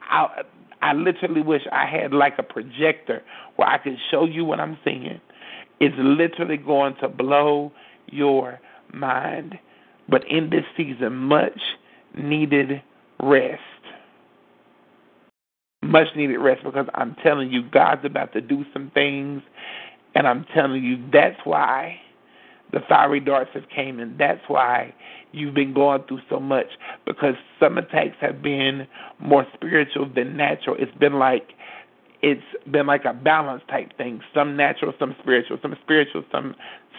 [0.09, 0.41] I,
[0.81, 3.21] I literally wish I had like a projector
[3.55, 5.21] where I could show you what I'm seeing.
[5.79, 7.71] It's literally going to blow
[8.07, 8.59] your
[8.93, 9.55] mind.
[10.09, 11.59] But in this season, much
[12.17, 12.81] needed
[13.21, 13.61] rest.
[15.83, 19.41] Much needed rest because I'm telling you, God's about to do some things
[20.15, 21.99] and I'm telling you, that's why
[22.71, 24.93] the fiery darts have came, and that's why
[25.31, 26.67] you've been going through so much.
[27.05, 28.87] Because some attacks have been
[29.19, 30.75] more spiritual than natural.
[30.79, 31.49] It's been like
[32.21, 34.21] it's been like a balance type thing.
[34.33, 36.55] Some natural, some spiritual, some spiritual, some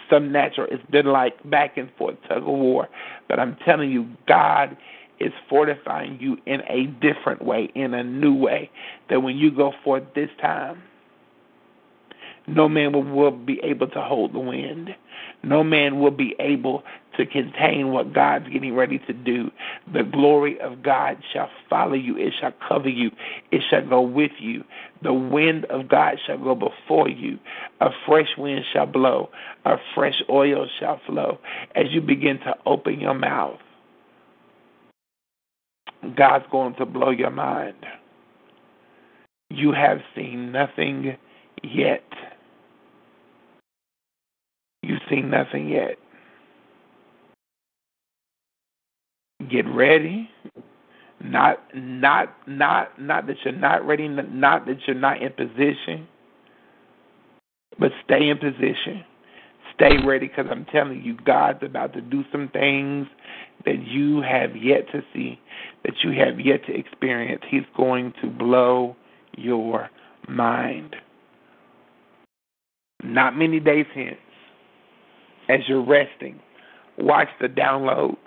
[0.09, 0.67] some natural.
[0.69, 2.89] It's been like back and forth tug of war.
[3.29, 4.77] But I'm telling you, God
[5.19, 8.69] is fortifying you in a different way, in a new way.
[9.09, 10.81] That when you go forth this time
[12.47, 14.89] no man will, will be able to hold the wind.
[15.43, 16.83] No man will be able
[17.17, 19.51] to contain what God's getting ready to do.
[19.93, 23.11] The glory of God shall follow you, it shall cover you,
[23.51, 24.63] it shall go with you.
[25.03, 27.39] The wind of God shall go before you.
[27.81, 29.29] A fresh wind shall blow,
[29.65, 31.39] a fresh oil shall flow.
[31.75, 33.59] As you begin to open your mouth,
[36.17, 37.75] God's going to blow your mind.
[39.49, 41.15] You have seen nothing
[41.63, 42.03] yet.
[44.83, 45.95] You've seen nothing yet.
[49.49, 50.29] Get ready.
[51.23, 56.07] Not not not not that you're not ready, not that you're not in position,
[57.79, 59.05] but stay in position.
[59.73, 63.07] Stay ready because I'm telling you, God's about to do some things
[63.65, 65.39] that you have yet to see,
[65.83, 67.41] that you have yet to experience.
[67.49, 68.95] He's going to blow
[69.37, 69.89] your
[70.27, 70.95] mind.
[73.01, 74.17] Not many days hence,
[75.49, 76.39] as you're resting,
[76.97, 78.17] watch the downloads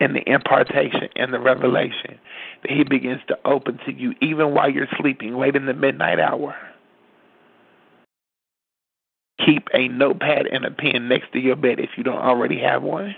[0.00, 2.18] and the impartation and the revelation
[2.62, 6.18] that He begins to open to you, even while you're sleeping late in the midnight
[6.18, 6.56] hour.
[9.44, 12.82] Keep a notepad and a pen next to your bed if you don't already have
[12.82, 13.14] one,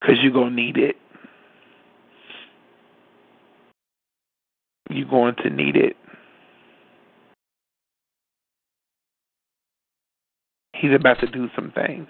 [0.00, 0.96] because you're going to need it.
[4.90, 5.96] You're going to need it.
[10.74, 12.08] He's about to do some things.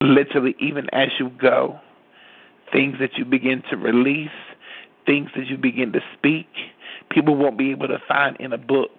[0.00, 1.78] Literally, even as you go,
[2.72, 4.28] things that you begin to release,
[5.06, 6.48] things that you begin to speak,
[7.10, 8.90] people won't be able to find in a book.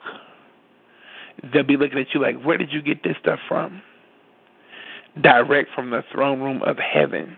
[1.51, 3.81] They'll be looking at you like, where did you get this stuff from?
[5.21, 7.35] Direct from the throne room of heaven.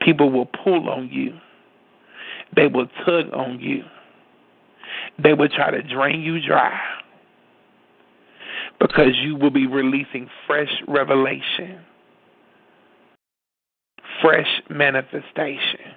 [0.00, 1.38] People will pull on you.
[2.54, 3.84] They will tug on you.
[5.22, 6.78] They will try to drain you dry
[8.82, 11.78] because you will be releasing fresh revelation,
[14.20, 15.94] fresh manifestation.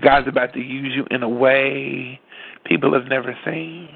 [0.00, 2.20] God's about to use you in a way
[2.64, 3.88] people have never seen.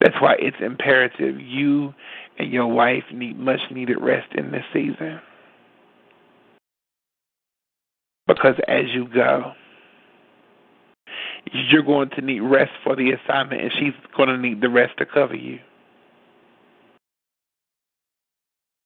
[0.00, 1.92] That's why it's imperative you
[2.38, 5.20] and your wife need much needed rest in this season.
[8.28, 9.54] Because as you go,
[11.52, 14.96] you're going to need rest for the assignment, and she's going to need the rest
[14.98, 15.58] to cover you.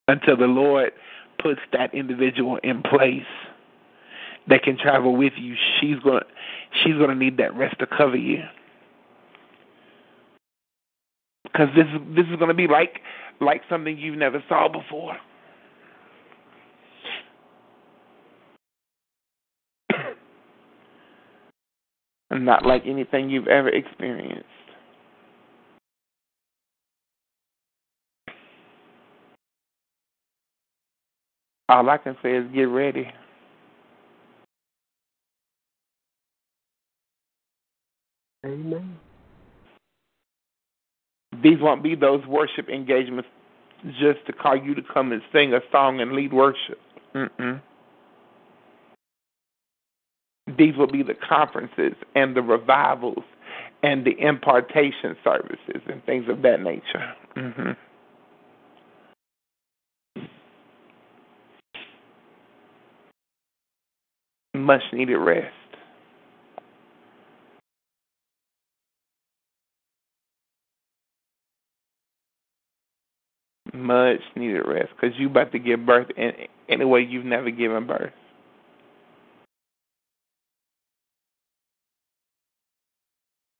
[0.08, 0.92] Until the Lord
[1.40, 3.22] puts that individual in place
[4.48, 6.26] that can travel with you, she's going to,
[6.82, 8.42] she's going to need that rest to cover you.
[11.44, 11.86] Because this
[12.16, 13.00] this is going to be like
[13.40, 15.16] like something you've never saw before.
[22.32, 24.46] And not like anything you've ever experienced.
[31.68, 33.06] All I can say is get ready.
[38.44, 38.98] Amen.
[41.42, 43.28] These won't be those worship engagements
[44.00, 46.78] just to call you to come and sing a song and lead worship.
[47.14, 47.60] Mm-mm.
[50.58, 53.24] These will be the conferences and the revivals
[53.82, 57.14] and the impartation services and things of that nature.
[57.36, 57.72] Mm-hmm.
[64.54, 65.52] Much needed rest.
[73.72, 76.32] Much needed rest because you about to give birth in,
[76.68, 78.12] in a way you've never given birth.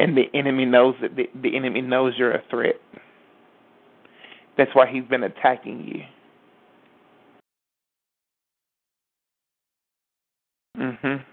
[0.02, 2.74] And the enemy knows that the, the enemy knows you're a threat.
[4.58, 6.02] That's why he's been attacking you.
[10.82, 11.24] Mhm.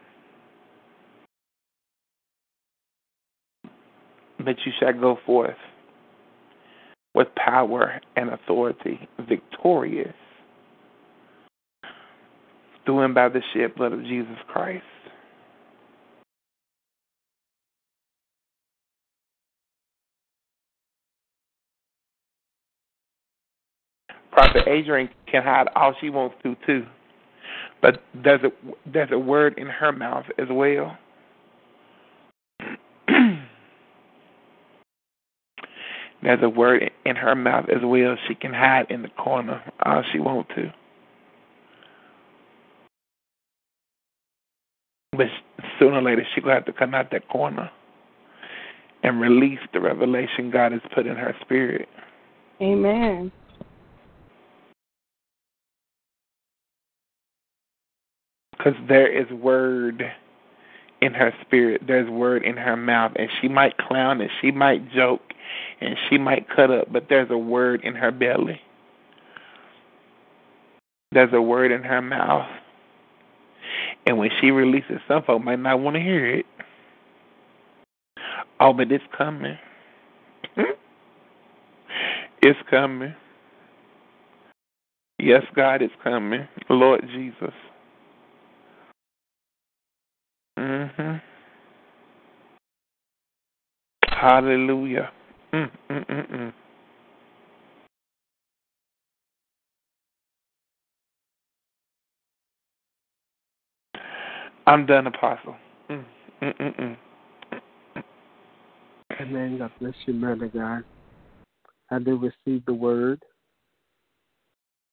[4.39, 5.57] But you shall go forth
[7.15, 10.13] with power and authority, victorious,
[12.85, 14.83] through and by the shed blood of Jesus Christ.
[24.51, 26.85] Prophet Adrian can hide all she wants to too,
[27.81, 28.51] but there's a
[28.91, 30.97] there's a word in her mouth as well.
[36.23, 38.15] there's a word in her mouth as well.
[38.27, 40.73] She can hide in the corner all she wants to.
[45.11, 45.27] But
[45.79, 47.69] sooner or later, she's going to have to come out that corner
[49.03, 51.87] and release the revelation God has put in her spirit.
[52.61, 53.31] Amen.
[58.59, 60.03] Because there is word
[61.01, 61.81] in her spirit.
[61.87, 65.21] There's word in her mouth, and she might clown and she might joke
[65.81, 68.61] and she might cut up, but there's a word in her belly.
[71.11, 72.47] There's a word in her mouth.
[74.05, 76.45] And when she releases, some folk might not want to hear it.
[78.59, 79.57] Oh, but it's coming.
[82.41, 83.15] it's coming.
[85.17, 86.47] Yes, God, it's coming.
[86.69, 87.53] Lord Jesus.
[90.59, 91.21] Mhm.
[94.09, 95.11] Hallelujah.
[95.53, 96.53] Mm, mm, mm, mm.
[104.67, 105.55] I'm done, Apostle.
[105.89, 106.05] Mm,
[106.41, 106.97] mm, mm, mm.
[109.21, 109.57] Amen.
[109.59, 110.83] God bless you, man of God.
[111.91, 113.23] I do receive the word.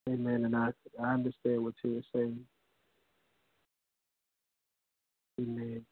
[0.08, 0.44] Amen.
[0.46, 0.70] And I,
[1.02, 2.40] I understand what you were saying.
[5.40, 5.84] Amen.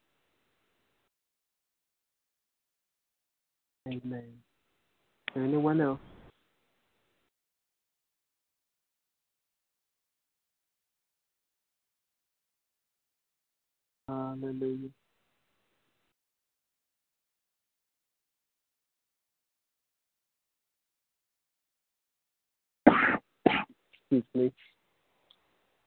[3.88, 4.32] Amen.
[5.36, 6.00] Anyone else?
[14.08, 14.90] Hallelujah.
[24.10, 24.52] Excuse me.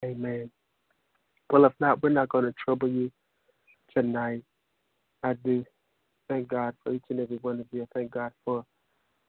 [0.05, 0.51] Amen.
[1.51, 3.11] Well, if not, we're not going to trouble you
[4.01, 4.43] tonight.
[5.23, 5.65] I do
[6.29, 7.83] thank God for each and every one of you.
[7.83, 8.63] I thank God for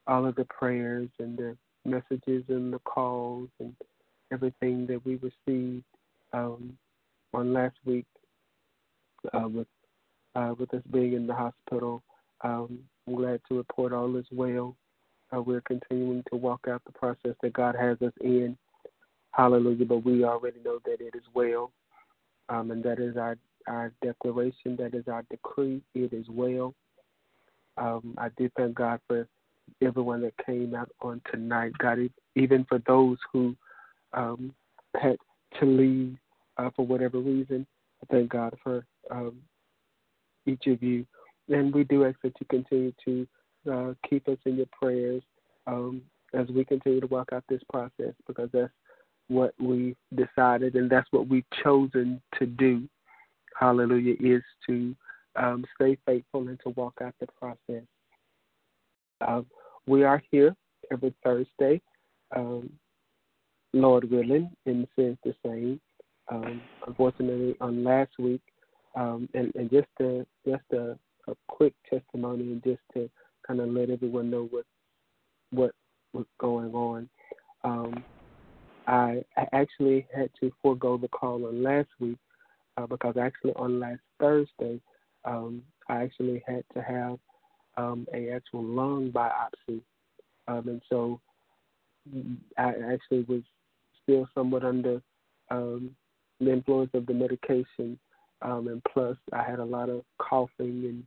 [0.06, 3.74] all of the prayers and the messages and the calls and
[4.30, 5.84] everything that we received
[6.34, 6.76] um,
[7.32, 8.04] on last week
[9.32, 9.66] uh, with
[10.34, 12.02] uh, with us being in the hospital.
[12.42, 14.76] Um, I'm glad to report all is well.
[15.34, 18.56] Uh, we're continuing to walk out the process that God has us in.
[19.32, 19.86] Hallelujah.
[19.86, 21.72] But we already know that it is well.
[22.50, 23.36] Um, and that is our,
[23.68, 25.82] our declaration, that is our decree.
[25.94, 26.74] It is well.
[27.76, 29.28] Um, I do thank God for
[29.82, 31.72] everyone that came out on tonight.
[31.78, 31.98] God,
[32.34, 33.54] even for those who
[34.12, 34.52] um,
[35.00, 35.16] had
[35.60, 36.16] to leave
[36.56, 37.66] uh, for whatever reason,
[38.02, 39.36] I thank God for um,
[40.46, 41.06] each of you.
[41.48, 43.26] And we do ask that you continue to
[43.70, 45.22] uh, keep us in your prayers
[45.66, 46.02] um,
[46.34, 48.72] as we continue to walk out this process because that's
[49.28, 52.88] what we decided and that's what we've chosen to do.
[53.58, 54.94] Hallelujah, is to
[55.34, 57.84] um, stay faithful and to walk out the process.
[59.20, 59.46] Um,
[59.86, 60.54] we are here
[60.92, 61.80] every Thursday,
[62.36, 62.70] um,
[63.72, 65.80] Lord willing, and says the same.
[66.30, 68.42] Um, unfortunately, on last week,
[68.94, 73.10] um, and, and just a just a, a quick testimony, and just to
[73.46, 74.66] kind of let everyone know what
[75.50, 75.72] what
[76.12, 77.08] was going on.
[77.64, 78.04] Um,
[78.86, 82.18] I, I actually had to forego the call on last week
[82.78, 84.80] uh, because actually on last Thursday,
[85.24, 87.18] um, I actually had to have
[87.76, 89.80] um, a actual lung biopsy,
[90.46, 91.20] um, and so
[92.56, 93.42] I actually was
[94.02, 95.02] still somewhat under
[95.50, 95.90] um,
[96.40, 97.98] the influence of the medication,
[98.42, 101.04] um, and plus I had a lot of coughing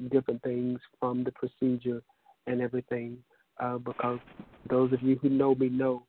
[0.00, 2.02] and different things from the procedure
[2.46, 3.18] and everything.
[3.60, 4.18] Uh, because
[4.68, 6.04] those of you who know me know,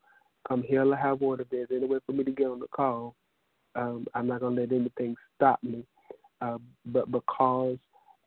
[0.47, 3.15] come hell or high water, there's any way for me to get on the call,
[3.75, 5.83] um, I'm not going to let anything stop me.
[6.41, 6.57] Uh,
[6.87, 7.77] but because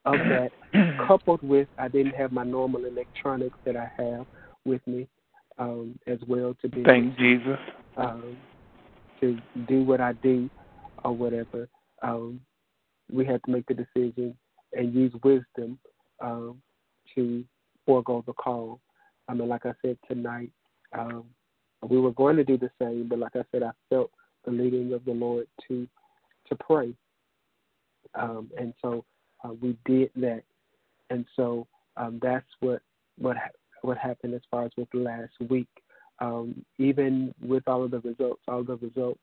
[0.05, 0.51] of that,
[1.07, 4.27] coupled with I didn't have my normal electronics that I have
[4.65, 5.09] with me
[5.59, 7.59] um, as well to be Thank Jesus.
[7.97, 8.37] um,
[9.21, 10.49] to do what I do
[11.05, 11.69] or whatever,
[12.03, 12.41] um,
[13.11, 14.37] we had to make the decision
[14.73, 15.79] and use wisdom
[16.21, 16.61] um,
[17.15, 17.45] to
[17.87, 18.81] forego the call.
[19.29, 20.51] I mean, like I said tonight,
[20.97, 21.25] um,
[21.89, 24.11] we were going to do the same, but like I said, I felt
[24.49, 25.87] the leading of the Lord to
[26.49, 26.95] to pray,
[28.15, 29.05] um, and so
[29.45, 30.43] uh, we did that,
[31.11, 31.67] and so
[31.97, 32.81] um, that's what
[33.19, 33.51] what ha-
[33.83, 35.69] what happened as far as with last week.
[36.21, 39.21] Um, even with all of the results, all the results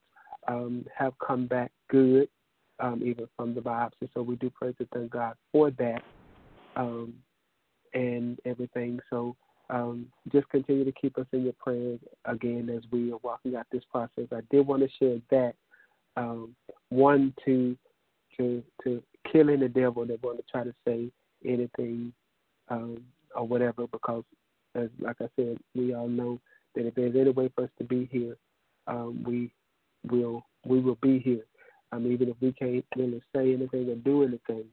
[0.48, 2.30] um, have come back good,
[2.80, 4.10] um, even from the biopsy.
[4.14, 6.02] So we do praise and thank God for that
[6.78, 7.14] um,
[7.94, 9.00] and everything.
[9.10, 9.36] So
[9.70, 13.66] um, just continue to keep us in your prayers again as we are walking out
[13.72, 14.28] this process.
[14.32, 15.56] I did want to share that
[16.18, 16.56] um,
[16.90, 17.76] one to
[18.38, 19.02] to to
[19.32, 21.10] killing the devil that want to try to say
[21.46, 22.14] anything
[22.70, 23.02] um,
[23.36, 24.24] or whatever because
[24.76, 26.40] as like I said, we all know
[26.76, 28.36] that if there's any way for us to be here,
[28.88, 29.52] um, we
[30.10, 31.46] will we will be here.
[31.92, 34.66] Um, even if we can't really say anything or do anything,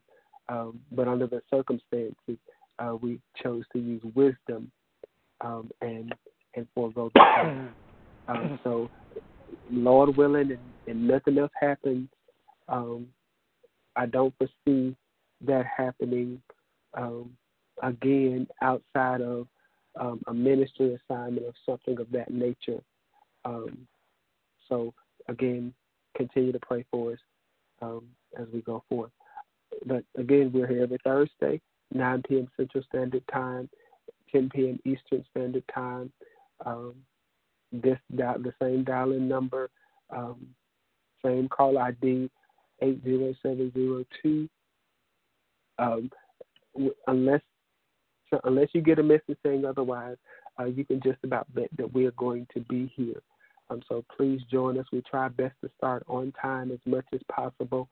[0.49, 2.39] um, but under the circumstances,
[2.79, 4.73] uh, we chose to use wisdom
[5.43, 6.15] um, and
[6.55, 7.69] and forego the.
[8.29, 8.89] Um, so,
[9.69, 12.09] Lord willing, and, and nothing else happens,
[12.69, 13.09] um,
[13.97, 14.97] I don't foresee
[15.45, 16.41] that happening
[16.95, 17.31] um,
[17.83, 19.49] again outside of
[19.99, 22.81] um, a ministry assignment or something of that nature.
[23.45, 23.87] Um,
[24.69, 24.95] so
[25.29, 25.75] again,
[26.17, 27.19] continue to pray for us
[27.83, 28.05] um,
[28.39, 29.11] as we go forth.
[29.87, 31.61] But again, we're here every Thursday,
[31.93, 32.49] 9 p.m.
[32.57, 33.69] Central Standard Time,
[34.33, 34.79] 10 p.m.
[34.85, 36.13] Eastern Standard Time.
[36.65, 36.95] Um,
[37.73, 39.71] this the same dial-in number,
[40.15, 40.47] um,
[41.25, 42.31] same call ID,
[42.83, 44.49] 80702.
[45.79, 46.11] Um,
[47.07, 47.41] unless
[48.45, 50.17] unless you get a message saying otherwise,
[50.59, 53.23] uh, you can just about bet that we are going to be here.
[53.71, 54.87] Um, so please join us.
[54.93, 57.89] We try best to start on time as much as possible,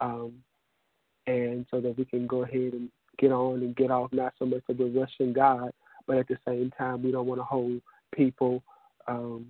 [0.00, 0.34] um,
[1.26, 2.88] and so that we can go ahead and
[3.18, 4.12] get on and get off.
[4.12, 5.72] Not so much of a rushing God,
[6.06, 7.80] but at the same time, we don't want to hold
[8.14, 8.62] people
[9.06, 9.46] um,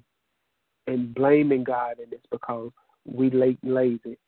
[0.87, 2.71] and blaming God in this because
[3.05, 4.19] we late and lazy,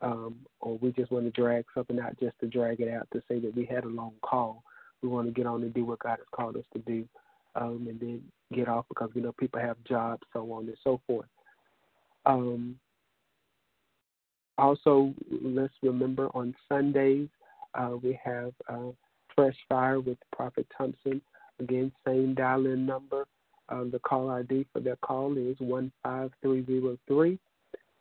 [0.00, 3.22] um, or we just want to drag something out just to drag it out to
[3.28, 4.62] say that we had a long call.
[5.02, 7.06] We want to get on and do what God has called us to do,
[7.54, 8.22] um, and then
[8.52, 11.28] get off because we know people have jobs, so on and so forth.
[12.26, 12.76] Um,
[14.56, 15.12] also,
[15.42, 17.28] let's remember on Sundays
[17.74, 18.90] uh, we have uh,
[19.34, 21.20] Fresh Fire with Prophet Thompson.
[21.60, 23.26] Again, same dial-in number.
[23.68, 27.38] Uh, the call ID for that call is one five three zero three.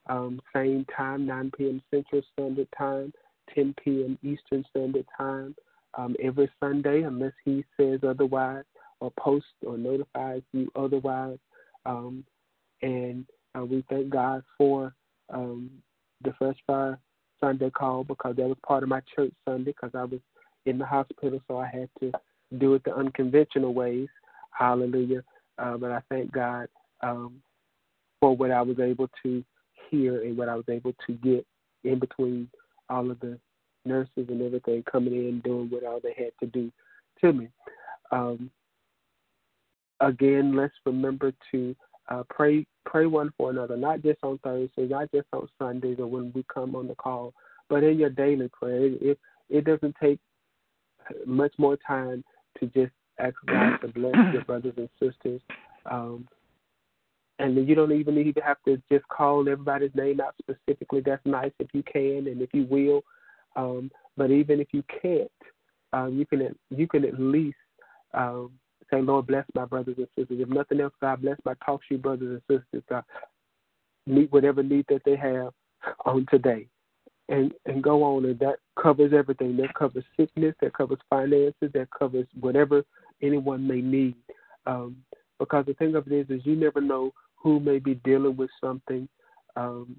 [0.07, 1.81] Um, same time, 9 p.m.
[1.89, 3.13] Central Standard Time,
[3.55, 4.19] 10 p.m.
[4.21, 5.55] Eastern Standard Time.
[5.95, 8.63] Um, every Sunday, unless he says otherwise
[8.99, 11.37] or posts or notifies you otherwise.
[11.85, 12.25] Um,
[12.81, 13.25] and
[13.57, 14.93] uh, we thank God for
[15.29, 15.69] um,
[16.23, 16.99] the Fresh Fire
[17.43, 20.21] Sunday call because that was part of my church Sunday because I was
[20.65, 22.11] in the hospital, so I had to
[22.57, 24.07] do it the unconventional ways.
[24.51, 25.23] Hallelujah.
[25.57, 26.67] Uh, but I thank God
[27.01, 27.41] um,
[28.21, 29.43] for what I was able to
[29.89, 31.45] hear and what I was able to get
[31.83, 32.49] in between
[32.89, 33.37] all of the
[33.85, 36.71] nurses and everything coming in doing what all they had to do
[37.19, 37.49] to me.
[38.11, 38.49] Um,
[39.99, 41.75] again, let's remember to
[42.09, 46.07] uh, pray pray one for another, not just on Thursdays, not just on Sundays or
[46.07, 47.33] when we come on the call,
[47.69, 48.85] but in your daily prayer.
[48.85, 49.19] It, it
[49.49, 50.19] it doesn't take
[51.25, 52.23] much more time
[52.59, 55.41] to just ask God to bless your brothers and sisters.
[55.85, 56.27] Um,
[57.39, 61.01] and you don't even need to have to just call everybody's name out specifically.
[61.01, 63.01] That's nice if you can and if you will.
[63.55, 65.31] Um, but even if you can't,
[65.93, 67.57] um, you can you can at least
[68.13, 68.51] um,
[68.93, 70.39] say, Lord, bless my brothers and sisters.
[70.39, 72.83] If nothing else, God bless my talk shoe brothers and sisters.
[72.89, 73.03] God,
[74.05, 75.53] meet whatever need that they have
[76.05, 76.67] on today
[77.29, 81.87] and and go on and that covers everything that covers sickness that covers finances that
[81.97, 82.83] covers whatever
[83.21, 84.15] anyone may need
[84.65, 84.97] um,
[85.39, 88.49] because the thing of it is is you never know who may be dealing with
[88.61, 89.07] something
[89.55, 89.95] um,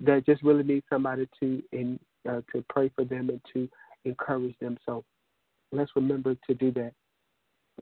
[0.00, 3.68] that just really needs somebody to in uh, to pray for them and to
[4.04, 5.04] encourage them so
[5.72, 6.92] let's remember to do that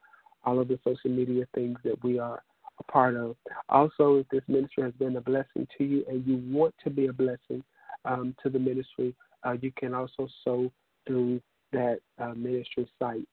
[0.44, 2.43] all of the social media things that we are
[2.78, 3.36] a part of.
[3.69, 7.06] Also, if this ministry has been a blessing to you and you want to be
[7.06, 7.62] a blessing
[8.05, 9.14] um, to the ministry,
[9.44, 10.70] uh, you can also sow
[11.06, 11.40] through
[11.73, 13.28] that uh, ministry site.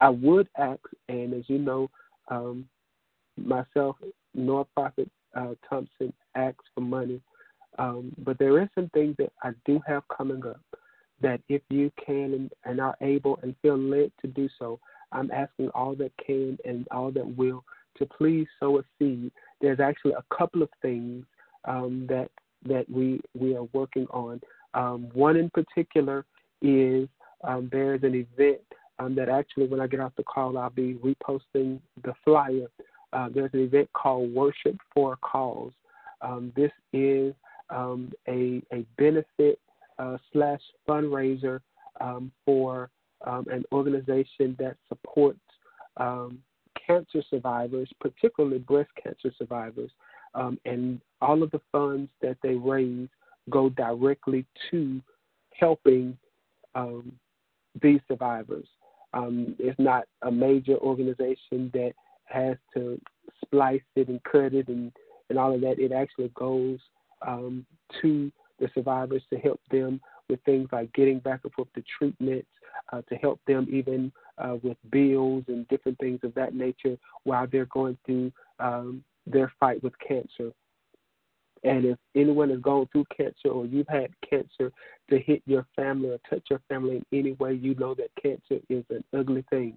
[0.00, 1.90] I would ask, and as you know,
[2.28, 2.68] um,
[3.36, 3.96] myself,
[4.34, 7.20] nor Prophet uh, Thompson, asks for money
[7.78, 10.60] um, but there is some things that I do have coming up
[11.20, 14.78] that if you can and, and are able and feel led to do so,
[15.12, 17.64] I'm asking all that can and all that will
[17.98, 19.30] to please sow a seed.
[19.60, 21.24] There's actually a couple of things
[21.64, 22.30] um, that
[22.64, 24.40] that we we are working on.
[24.74, 26.24] Um, one in particular
[26.60, 27.08] is
[27.44, 28.60] um, there's an event
[28.98, 32.66] um, that actually, when I get off the call, I'll be reposting the flyer.
[33.12, 35.72] Uh, there's an event called Worship for a Cause.
[36.22, 37.34] Um, this is
[37.70, 39.60] um, a, a benefit
[39.98, 41.60] uh, slash fundraiser
[42.00, 42.90] um, for
[43.26, 45.40] um, an organization that supports
[45.96, 46.38] um,
[46.86, 49.90] cancer survivors, particularly breast cancer survivors,
[50.64, 53.08] and all of the funds that they raise
[53.48, 55.00] go directly to
[55.58, 56.16] helping
[57.82, 58.66] these survivors.
[59.58, 61.92] It's not a major organization that
[62.24, 63.00] has to
[63.44, 64.92] splice it and cut it and,
[65.30, 65.78] and all of that.
[65.78, 66.78] It actually goes
[67.26, 67.64] um,
[68.02, 72.48] to the survivors to help them with things like getting back and forth to treatments,
[72.92, 77.46] uh, to help them even uh, with bills and different things of that nature while
[77.50, 80.52] they're going through um, their fight with cancer.
[81.66, 84.72] And if anyone has gone through cancer or you've had cancer
[85.10, 88.62] to hit your family or touch your family in any way, you know that cancer
[88.68, 89.74] is an ugly thing.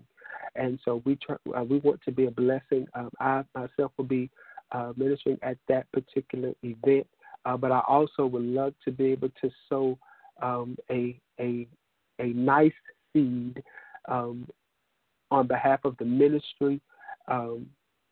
[0.56, 2.86] And so we try, uh, we want to be a blessing.
[2.94, 4.30] Um, I myself will be
[4.72, 7.07] uh, ministering at that particular event,
[7.45, 9.98] uh, but I also would love to be able to sow
[10.44, 11.68] um, a a
[12.20, 12.72] a nice
[13.14, 13.64] seed
[14.07, 14.48] um,
[15.32, 16.82] on behalf of the ministry,
[17.28, 17.66] um,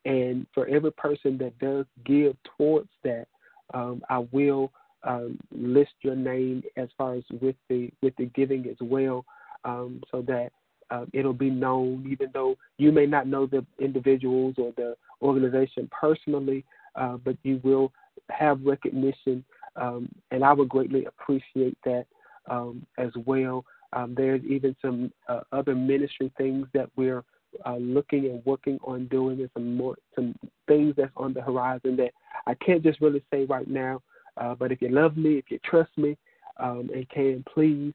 [0.04, 3.28] and for every person that does give towards that,
[3.74, 4.72] um, I will
[5.04, 9.24] um, list your name as far as with the with the giving as well,
[9.64, 10.50] um, so that
[10.90, 12.06] uh, it'll be known.
[12.10, 16.64] Even though you may not know the individuals or the organization personally,
[16.96, 17.92] uh, but you will
[18.30, 19.44] have recognition,
[19.76, 22.06] um, and I would greatly appreciate that
[22.50, 23.64] um, as well.
[24.08, 27.24] There's even some uh, other ministry things that we're
[27.66, 30.34] uh, looking and working on doing, and some more some
[30.66, 32.12] things that's on the horizon that
[32.46, 34.02] I can't just really say right now.
[34.36, 36.16] Uh, but if you love me, if you trust me,
[36.58, 37.92] um, and can please,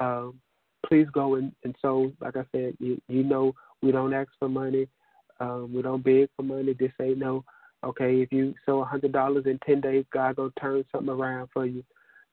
[0.00, 0.40] um,
[0.86, 4.48] please go and, and so like I said, you, you know we don't ask for
[4.48, 4.88] money,
[5.40, 6.74] um, we don't beg for money.
[6.74, 7.44] Just say no.
[7.84, 11.48] Okay, if you sow a hundred dollars in ten days, God gonna turn something around
[11.52, 11.84] for you.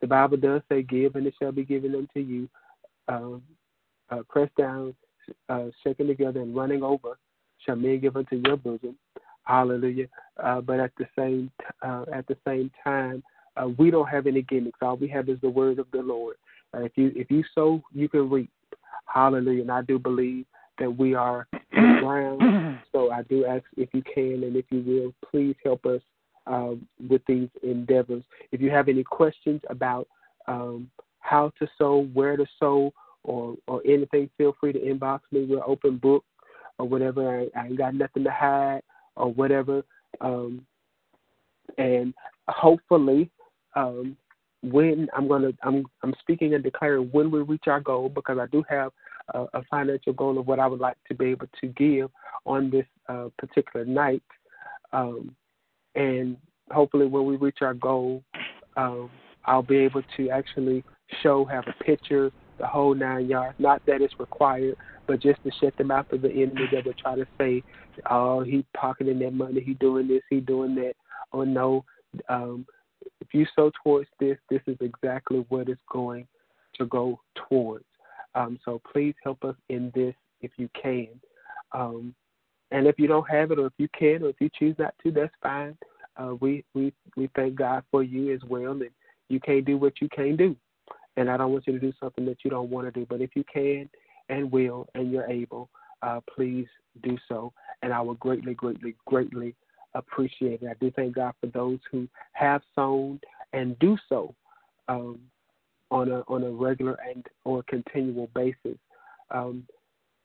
[0.01, 2.49] The Bible does say, "Give, and it shall be given unto you."
[3.07, 3.43] Um,
[4.09, 4.21] uh,
[4.57, 4.95] down,
[5.49, 7.17] uh, shaken together, and running over,
[7.65, 8.95] shall men give unto your bosom.
[9.43, 10.07] Hallelujah.
[10.43, 13.23] Uh, but at the same uh, at the same time,
[13.57, 14.79] uh, we don't have any gimmicks.
[14.81, 16.35] All we have is the word of the Lord.
[16.73, 18.49] Uh, if you if you sow, you can reap.
[19.05, 19.61] Hallelujah.
[19.61, 20.45] And I do believe
[20.79, 22.79] that we are ground.
[22.91, 26.01] So I do ask if you can and if you will, please help us
[26.47, 28.23] um, with these endeavors.
[28.51, 30.07] If you have any questions about
[30.47, 30.89] um,
[31.19, 32.93] how to sow, where to sow,
[33.25, 35.45] or or anything, feel free to inbox me.
[35.45, 36.23] We're open book
[36.77, 37.41] or whatever.
[37.41, 38.81] I, I ain't got nothing to hide
[39.15, 39.83] or whatever.
[40.21, 40.65] Um,
[41.77, 42.13] and
[42.47, 43.29] hopefully,
[43.75, 44.15] um,
[44.61, 48.47] when I'm gonna I'm I'm speaking and declaring when we reach our goal because I
[48.47, 48.91] do have
[49.33, 52.09] a, a financial goal of what I would like to be able to give
[52.45, 54.23] on this uh, particular night,
[54.93, 55.35] um,
[55.95, 56.37] and
[56.71, 58.23] hopefully when we reach our goal,
[58.77, 59.09] um,
[59.45, 60.83] I'll be able to actually
[61.21, 63.59] show have a picture the whole nine yards.
[63.59, 64.75] Not that it's required,
[65.07, 67.63] but just to shut the mouth of the enemy that would try to say,
[68.09, 70.93] "Oh, he pocketing that money, he doing this, he doing that."
[71.33, 71.83] Oh no,
[72.29, 72.65] um,
[73.21, 76.27] if you sow towards this, this is exactly what it's going
[76.77, 77.85] to go towards.
[78.35, 81.07] Um, so please help us in this if you can.
[81.71, 82.13] Um,
[82.71, 84.93] and if you don't have it, or if you can, or if you choose not
[85.03, 85.77] to, that's fine.
[86.17, 88.89] Uh, we we we thank God for you as well, and
[89.29, 90.55] you can't do what you can't do.
[91.17, 93.05] And I don't want you to do something that you don't want to do.
[93.09, 93.89] But if you can
[94.29, 95.69] and will and you're able,
[96.01, 96.67] uh, please
[97.03, 97.53] do so.
[97.81, 99.55] And I will greatly, greatly, greatly
[99.93, 100.67] appreciate it.
[100.67, 103.19] I do thank God for those who have sown
[103.53, 104.35] and do so
[104.87, 105.19] um,
[105.91, 108.77] on a on a regular and or continual basis.
[109.31, 109.65] Um,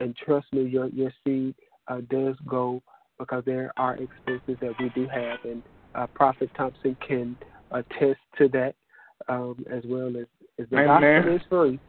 [0.00, 1.54] and trust me, your your seed
[1.88, 2.82] uh, does go
[3.18, 5.62] because there are expenses that we do have, and
[5.94, 7.36] uh, Prophet Thompson can
[7.70, 8.74] attest to that
[9.28, 10.26] um, as well as,
[10.70, 11.22] the Amen.
[11.22, 11.80] gospel is free.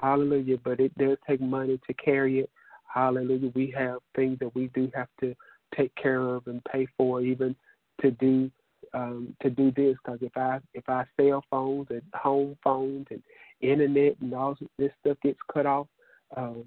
[0.00, 2.50] Hallelujah, but it does take money to carry it.
[2.92, 3.50] Hallelujah.
[3.54, 5.34] We have things that we do have to
[5.76, 7.54] take care of and pay for, even
[8.00, 8.50] to do
[8.94, 9.96] um, to do this.
[10.02, 13.22] Because if I if I cell phones and home phones and
[13.60, 15.88] internet and all this stuff gets cut off,
[16.36, 16.64] um,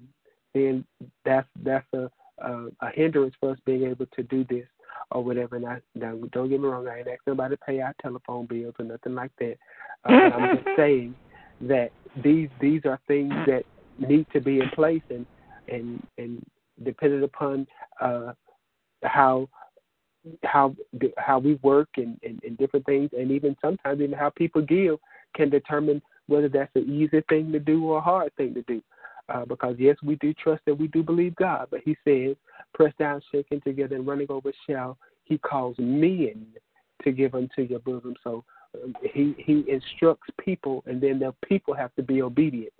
[0.54, 0.84] then
[1.24, 4.66] that's that's a, a a hindrance for us being able to do this
[5.10, 5.56] or whatever.
[5.56, 8.46] And I now don't get me wrong, I ain't asking nobody to pay our telephone
[8.46, 9.56] bills or nothing like that.
[10.04, 11.14] Uh, I'm just saying
[11.62, 11.90] that
[12.22, 13.64] these these are things that
[13.98, 15.26] need to be in place and
[15.68, 16.44] and and
[16.82, 17.66] depending upon
[18.00, 18.32] uh
[19.04, 19.48] how
[20.44, 20.74] how
[21.18, 24.98] how we work and, and, and different things and even sometimes even how people give
[25.34, 28.82] can determine whether that's an easy thing to do or a hard thing to do.
[29.28, 32.36] Uh, because yes, we do trust that we do believe God, but He says,
[32.74, 36.46] "Press down, shaking together, and running over shall He calls men
[37.04, 38.44] to give unto your bosom." So
[39.02, 42.72] He He instructs people, and then the people have to be obedient.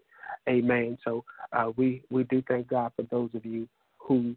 [0.48, 0.98] Amen.
[1.05, 4.35] So uh, we we do thank God for those of you who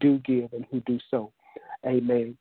[0.00, 1.32] do give and who do so.
[1.86, 2.36] Amen.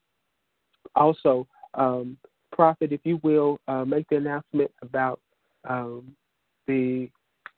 [0.95, 2.17] Also, um,
[2.51, 5.19] Prophet, if you will, uh, make the announcement about
[5.67, 6.15] um,
[6.67, 7.09] the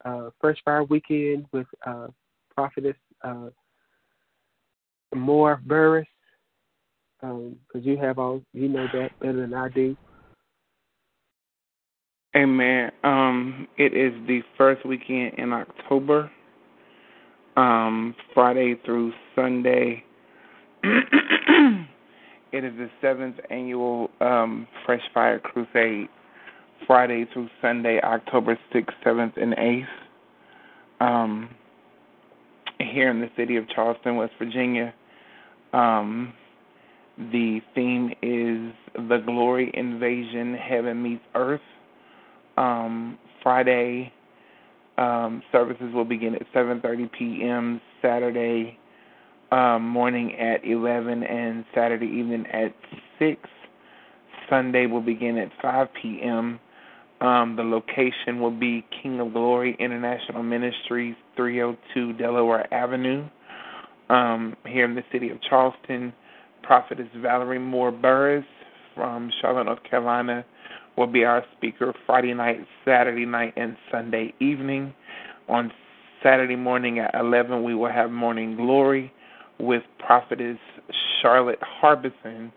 [0.05, 2.07] uh, Fresh Fire Weekend with uh,
[2.55, 3.49] Prophetess uh,
[5.15, 6.07] Moore Burris,
[7.19, 9.95] because um, you have all you know that better than I do.
[12.35, 12.91] Amen.
[13.03, 16.29] Um, it is the first weekend in October,
[17.57, 20.03] um, Friday through Sunday.
[20.83, 26.07] it is the seventh annual um, Fresh Fire Crusade,
[26.85, 29.85] Friday through Sunday, October 6th, 7th, and 8th.
[31.01, 31.49] Um,
[32.79, 34.93] here in the city of Charleston, West Virginia.
[35.73, 36.33] Um,
[37.17, 41.59] the theme is The Glory Invasion Heaven Meets Earth.
[42.59, 44.11] Um, Friday
[44.97, 47.81] um, services will begin at 7:30 p.m.
[48.01, 48.77] Saturday
[49.51, 52.75] um, morning at 11 and Saturday evening at
[53.17, 53.39] 6.
[54.49, 56.59] Sunday will begin at 5 p.m.
[57.21, 63.27] Um, the location will be King of Glory International Ministries, 302 Delaware Avenue,
[64.09, 66.13] um, here in the city of Charleston.
[66.61, 68.45] Prophetess Valerie Moore Burris
[68.95, 70.45] from Charlotte, North Carolina,
[70.99, 74.93] will be our speaker Friday night, Saturday night, and Sunday evening.
[75.47, 75.71] On
[76.21, 79.11] Saturday morning at 11, we will have Morning Glory
[79.59, 80.57] with Prophetess
[81.21, 82.51] Charlotte Harbison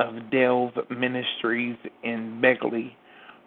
[0.00, 2.96] of Delve Ministries in Beckley,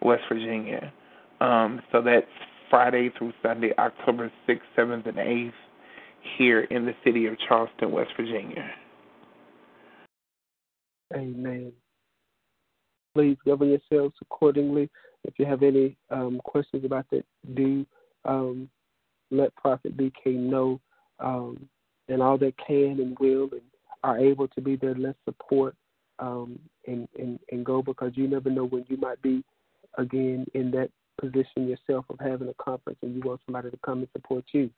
[0.04, 0.94] West Virginia.
[1.42, 2.28] Um, so that's
[2.70, 5.52] Friday through Sunday, October 6th, 7th, and 8th,
[6.38, 8.70] here in the city of Charleston, West Virginia.
[11.16, 11.72] Amen.
[13.16, 14.90] Please govern yourselves accordingly.
[15.24, 17.24] If you have any um, questions about that,
[17.56, 17.86] do
[18.26, 18.70] um,
[19.32, 20.80] let Prophet BK know.
[21.20, 21.70] Um,
[22.10, 23.62] and all that can and will and
[24.04, 25.76] are able to be there, let's support
[26.20, 29.44] um, and, and, and go because you never know when you might be,
[29.98, 30.90] again, in that
[31.20, 34.70] position yourself of having a conference and you want somebody to come and support you.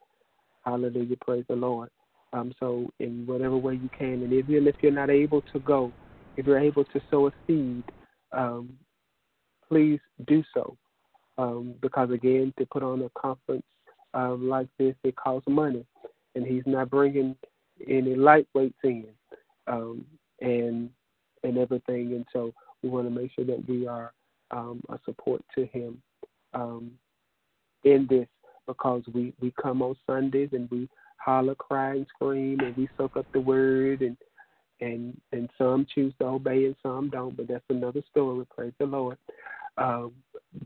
[0.63, 1.17] Hallelujah.
[1.21, 1.89] Praise the Lord.
[2.33, 5.93] Um, so, in whatever way you can, and even if you're not able to go,
[6.35, 7.83] if you're able to sow a seed,
[8.31, 8.73] um,
[9.67, 10.77] please do so.
[11.37, 13.63] Um, because again, to put on a conference
[14.13, 15.85] um, like this, it costs money,
[16.35, 17.35] and he's not bringing
[17.87, 19.05] any lightweights in,
[19.67, 20.03] um,
[20.41, 20.89] and
[21.43, 22.13] and everything.
[22.13, 24.13] And so we want to make sure that we are
[24.49, 26.01] um, a support to him
[26.53, 26.91] um,
[27.83, 28.27] in this
[28.65, 33.17] because we we come on Sundays and we holler, cry, and scream, and we soak
[33.17, 34.17] up the word, and
[34.81, 37.35] and and some choose to obey and some don't.
[37.35, 38.45] But that's another story.
[38.55, 39.17] Praise the Lord.
[39.77, 40.13] Um,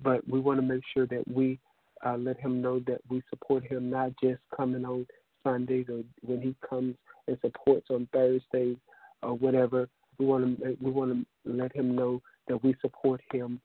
[0.02, 1.60] but we want to make sure that we
[2.06, 5.06] uh, let him know that we support him, not just coming on
[5.44, 6.96] Sundays or when he comes
[7.28, 8.78] and supports on Thursdays
[9.22, 9.88] or whatever.
[10.18, 13.60] We want to we want to let him know that we support him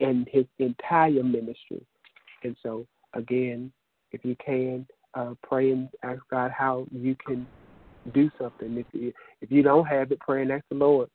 [0.00, 1.84] and his entire ministry.
[2.42, 3.72] And so again,
[4.12, 7.46] if you can, uh, pray and ask God how you can
[8.12, 8.76] do something.
[8.78, 11.08] If you, if you don't have it, pray and ask the Lord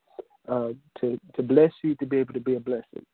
[0.47, 0.69] uh,
[0.99, 3.05] to to bless you to be able to be a blessing.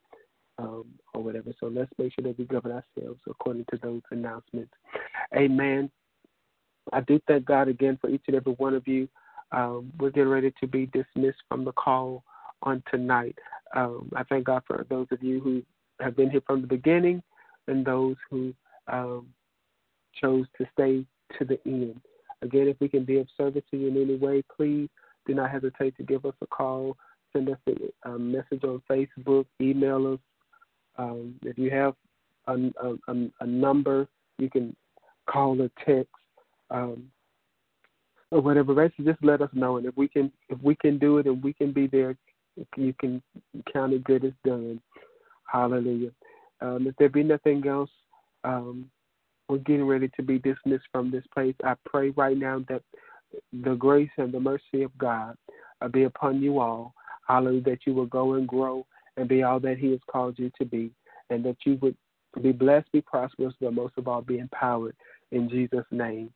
[0.59, 1.53] Um, or whatever.
[1.59, 4.71] So let's make sure that we govern ourselves according to those announcements.
[5.35, 5.91] Amen.
[6.93, 9.07] I do thank God again for each and every one of you.
[9.51, 12.23] Um, we're getting ready to be dismissed from the call
[12.63, 13.37] on tonight.
[13.75, 15.63] Um, I thank God for those of you who
[16.03, 17.21] have been here from the beginning
[17.67, 18.53] and those who
[18.87, 19.27] um,
[20.19, 21.05] chose to stay
[21.37, 22.01] to the end.
[22.41, 24.89] Again, if we can be of service to you in any way, please
[25.25, 26.95] do not hesitate to give us a call,
[27.33, 30.19] send us a, a message on Facebook, email us.
[30.97, 31.93] Um, if you have
[32.47, 32.71] a,
[33.07, 34.07] a, a, number,
[34.39, 34.75] you can
[35.29, 36.13] call or text
[36.71, 37.09] um,
[38.31, 38.73] or whatever.
[38.73, 41.43] Basically, just let us know, and if we can, if we can do it, and
[41.43, 42.15] we can be there,
[42.75, 43.21] you can
[43.71, 44.81] count it good as done.
[45.51, 46.11] Hallelujah.
[46.61, 47.91] Um, if there be nothing else,
[48.43, 48.89] um,
[49.49, 51.55] we're getting ready to be dismissed from this place.
[51.63, 52.81] I pray right now that
[53.63, 55.35] the grace and the mercy of God
[55.81, 56.93] uh, be upon you all.
[57.27, 58.85] Hallelujah, that you will go and grow
[59.17, 60.91] and be all that He has called you to be,
[61.29, 61.95] and that you would
[62.41, 64.95] be blessed, be prosperous, but most of all, be empowered
[65.31, 66.31] in Jesus' name.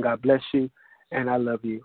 [0.00, 0.70] God bless you,
[1.10, 1.84] and I love you.